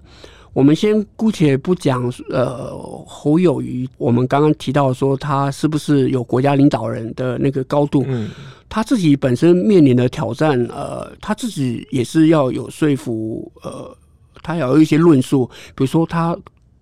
[0.54, 2.72] 我们先姑且不讲，呃，
[3.06, 8.04] 侯友谊，我们刚刚提到说他是不是有国家领导人的那个高度？
[8.08, 8.30] 嗯，
[8.68, 13.96] 他自己本身面临的挑战，呃，他自己也是要有说服，呃，
[14.44, 15.46] 他要有一些论述，
[15.76, 16.38] 比如说他。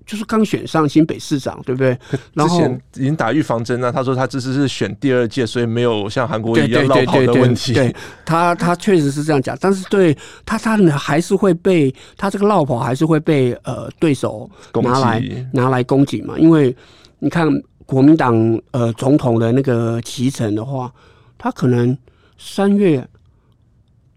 [0.08, 1.90] 就是刚选上新北市长，对不对？
[2.34, 3.92] 然后之前已经打预防针了。
[3.92, 7.74] 他说他这次是选第二届，所以没有像韩国一样落跑的问题。
[7.74, 7.94] 对，
[8.26, 14.50] 他他确实是这样讲，但是对他他还是会被他这个落跑还是会被呃对手
[14.82, 16.36] 拿来拿来攻击嘛？
[16.40, 16.74] 因为
[17.20, 17.48] 你看
[17.86, 20.90] 国民党呃总统的那个提成的话，
[21.38, 21.96] 他可能
[22.38, 23.06] 三月。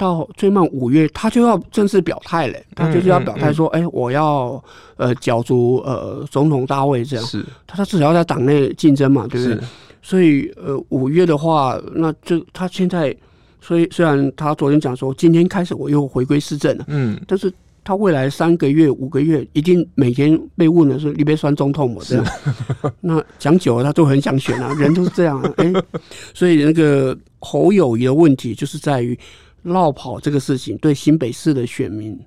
[0.01, 2.59] 到最慢五月，他就要正式表态了。
[2.75, 4.65] 他就是要表态说：“哎、嗯嗯嗯欸，我要
[4.97, 9.57] 呃角逐呃总统大位这样。”是，他他至少要在党内竞争嘛，对不对？
[9.57, 9.63] 是
[10.01, 13.15] 所以呃五月的话，那就他现在，
[13.61, 17.53] 所以虽然他昨天讲说今天开始我又回归市政了，嗯，但是
[17.85, 22.25] 他未来三个月、五个月一定每天被问的是你别选总统嘛，这样。
[23.03, 25.39] 那讲久了，他都很想选啊，人都是这样。
[25.43, 25.85] 啊哎、欸，
[26.33, 29.19] 所以那个侯友谊的问题就是在于。
[29.63, 32.19] 落跑这个事情对新北市的选民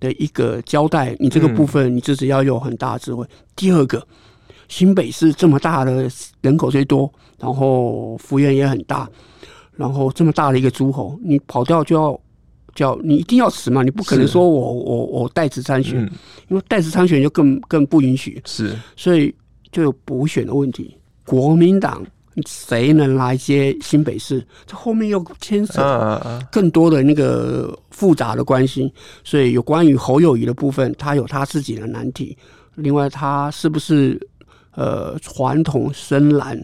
[0.00, 3.24] 的一个交代，你这个部分你自己要有很大的智慧。
[3.24, 4.06] 嗯、第二个，
[4.68, 6.10] 新北市这么大的
[6.42, 9.08] 人口最多，然后幅员也很大，
[9.72, 12.20] 然后这么大的一个诸侯，你跑掉就要
[12.74, 16.10] 叫你一定要辞嘛，你不可能说我我我代职参选，嗯、
[16.48, 19.34] 因为代职参选就更更不允许，是，所以
[19.72, 22.04] 就有补选的问题，国民党。
[22.46, 24.44] 谁能来接新北市？
[24.66, 26.20] 这后面又牵扯
[26.50, 32.36] 更多的那个复杂的关系，所以有关于侯友谊的部分，他有他自己的难题。
[32.74, 34.20] 另外，他是不是
[34.72, 36.60] 呃传统深蓝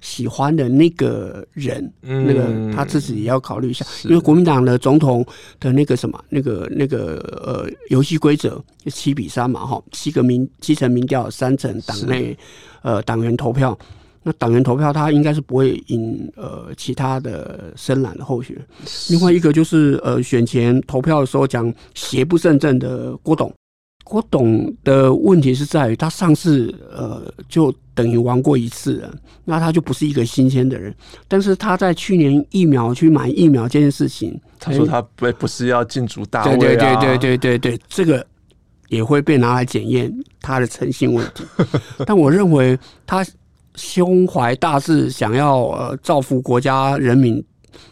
[0.00, 5.24] 喜欢的那个人，嗯、那个他自己也要考虑一下，因为国民党的总统
[5.60, 12.36] 的那个什么，那个那个呃游戏规则就七比三嘛，哈，七个民七成民调，三成党内
[12.82, 13.78] 呃党员投票，
[14.22, 18.64] 那党员投票他应该是不会引呃其他的深蓝的候选人。
[19.10, 23.52] 另外一个就是呃选前投票的时候讲邪不胜正的郭董。
[24.04, 29.14] 郭董的问题是在于他上次呃就等于玩过一次了，
[29.44, 30.92] 那他就不是一个新鲜的人。
[31.28, 38.26] 但是他在去年疫苗去买疫苗这件事情，他说他不不是要进主大位啊，对对对对对对对，这个
[38.88, 41.44] 也会被拿来检验他的诚信问题。
[42.04, 43.24] 但我认为他
[43.74, 47.42] 胸怀大志，想要呃造福国家人民，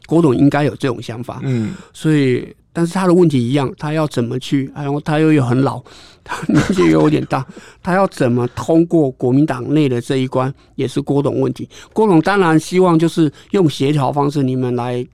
[0.07, 1.41] 郭董应该有这种想法。
[1.43, 2.55] 嗯，所以。
[2.73, 4.71] 但是他的问题一样，他要怎么去？
[4.77, 5.83] 然后他又有很老，
[6.23, 7.45] 他 年纪又有点大，
[7.83, 11.69] 他要怎么通过国民党内的这一关，也是郭董问题。
[11.93, 15.05] 郭董当然希望就是用协调方式，你们来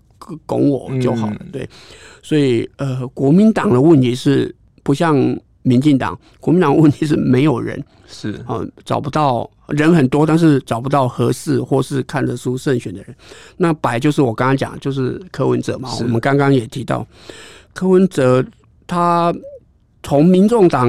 [0.45, 1.37] 拱我就好了。
[1.51, 1.67] 对，
[2.23, 5.17] 所以呃，国民党的问题是不像
[5.67, 13.13] 民进党，国民党问题是没有人，是啊，找不到人很多，但是找不到合适或是看得出胜选的人。
[13.57, 15.91] 那白就是我刚刚讲，就是柯文哲嘛。
[16.03, 17.05] 我们刚刚也提到。
[17.75, 18.45] 柯文哲
[18.87, 19.35] 他
[20.05, 20.89] 从民众党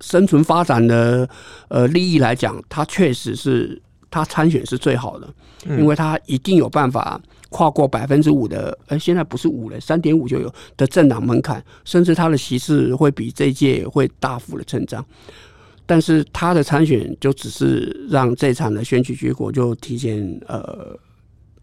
[0.00, 1.28] 生存发展的
[1.68, 3.78] 呃利益来讲，他确实是
[4.10, 5.28] 他参选是最好的，
[5.68, 15.04] 因为他一定有办法跨过百分之五的，呃，现在不是五了，三点五就有的政党门槛，甚至他的席次会比这一届会大幅的成长。
[15.86, 20.96] 但是他的参选就只是让这场的选举结果就提前呃。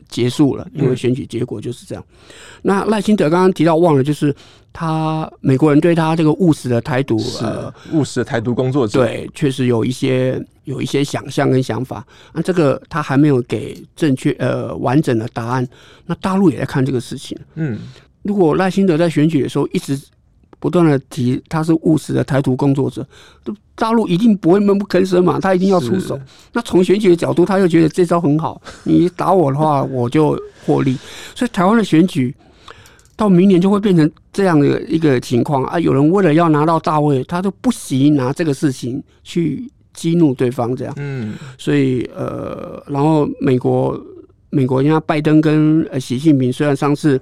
[0.10, 2.04] 结束了，因为选举结果就是这样。
[2.10, 2.26] 嗯、
[2.64, 4.36] 那赖清德刚刚提到忘了，就是
[4.72, 12.06] 他美国人对他这个务实的台独，呃，务实的台独工作者，对，确实有一些有一些想象跟想法。
[12.34, 15.68] 那这个他还没有给正确呃完整的答案。
[16.06, 17.38] 那大陆也在看这个事情。
[17.56, 17.80] 嗯，
[18.24, 20.00] 如果赖清德在选举的时候一直。
[20.64, 23.06] 不断的提他是务实的台独工作者，
[23.76, 26.18] 大陆一定不会闷不吭声嘛，他一定要出手。
[26.54, 30.98] 那从选举的角度，他又觉得这招很好，你打我的话，我就获利。
[31.36, 32.34] 所以台湾的选举
[33.18, 35.78] 到明年就会变成这样的一个情况啊！
[35.78, 40.94] 有人为了要拿到大位，他都不惜拿这个事情去激怒对方，这样。
[40.96, 44.02] 嗯，所以呃，然后美国
[44.50, 47.20] 美国人家拜登跟呃习近平虽然上次。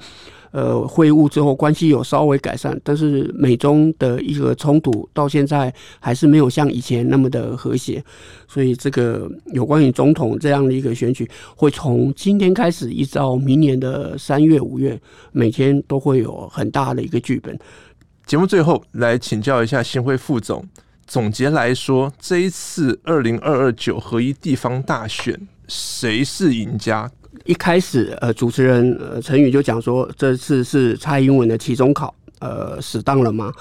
[0.52, 8.04] 呃，会晤之后关系有稍微改善，但是美中的一个冲突到现在还是没有像以前那么的和谐，
[8.48, 15.00] 所以这个有关于总统这样的一个选举，会从今天开始一直到明年的三月、五月，
[15.32, 17.58] 每天都会有很大的一个剧本。
[18.26, 20.64] 节目最后来请教一下新辉副总，
[21.08, 27.10] 总结来说，这一次二零二二九合一地方大选，谁是赢家？
[27.46, 33.52] 一开始，呃，主持人呃陈宇就讲说，这次是蔡英文的期中考，呃，死当了吗？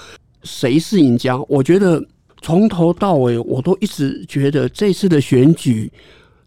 [0.43, 1.39] 谁是赢家？
[1.49, 2.03] 我觉得
[2.43, 5.91] 从头到尾，我都一直觉得这次的选举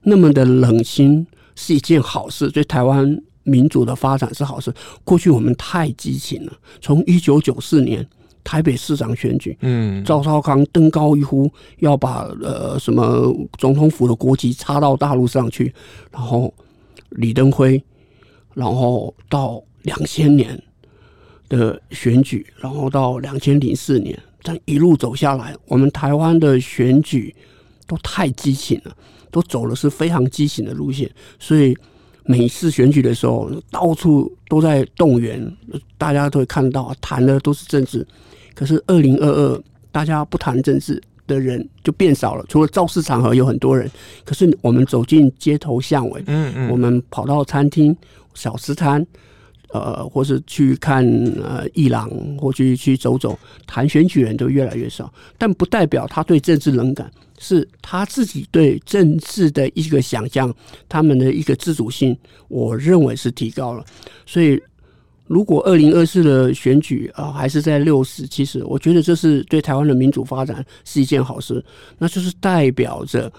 [0.02, 1.26] 那么的冷清
[1.56, 4.74] 是一件好事，对台湾民主的发展是好事。
[5.04, 8.08] 过去我们太激情了，从一九九四年
[8.44, 15.74] 台北市长选举，嗯，赵少康登高一呼，要把呃什么总统府的国旗插到大陆上去，
[16.12, 16.54] 然后。
[17.16, 17.84] 李登辉，
[18.54, 20.62] 然后到两千年
[21.50, 27.36] 的选举，然后到两千零四年，这一路走下来，我们台湾的选举
[27.86, 28.96] 都太激情了，
[29.32, 31.10] 都走的是非常激情的路线，
[31.40, 31.76] 所以
[32.26, 35.56] 每次选举的时候，到处都在动员，
[35.98, 38.06] 大家都会看到谈的都是政治，
[38.54, 41.02] 可是二零二二大家不谈政治。
[41.26, 43.90] 的人就变少了，除了造势场合有很多人，
[44.26, 47.96] 可是我们走进街头巷尾，嗯嗯，我们跑到餐厅、
[48.34, 49.06] 小吃摊，
[49.70, 51.06] 呃，或是去看
[51.42, 57.10] 呃艺廊，或去去走走，谈选举人都越来越少，但不代表他对政治冷感，
[57.40, 60.54] 是他自己对政治的一个想象，
[60.90, 62.18] 他们的一个自主性，
[62.48, 63.86] 我认为是提高了，
[64.26, 64.62] 所以。
[65.34, 71.66] 如果二零二四的选举啊，还是在六十七十，我觉得这是对台湾的民主发展是一件好事。
[71.98, 73.32] 那就是代表着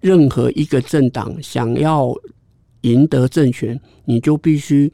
[0.00, 2.14] 任何一个政党想要
[2.82, 4.88] 赢得政权，你就必须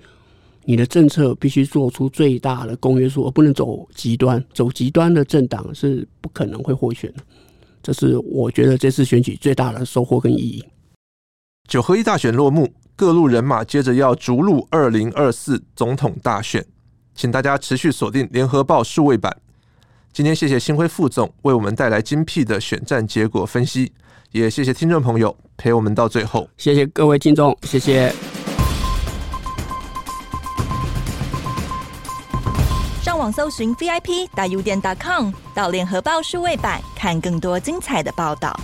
[0.64, 4.42] 你的政策必须做出最大的公约数，而不能走极端。
[4.54, 7.22] 走极端的政党是不可能会获选的。
[7.82, 10.64] 这是我觉得这次选举最大的收获跟意义。
[11.68, 12.66] 九合一大选落幕。
[12.98, 16.66] 各路人马接着要逐鹿二零二四总统大选
[17.14, 19.36] 请大家持续锁定联合报数位版。
[20.12, 23.92] 今天谢谢新辉副总为我们带来精辟的选战结果分析
[24.32, 26.50] 也谢谢听众朋友陪我们到最后。
[26.56, 28.12] 谢谢各位听众谢谢。
[33.00, 38.58] 上网搜寻 vip 大 u 点 com 到联合报数位版看更多精彩的报道。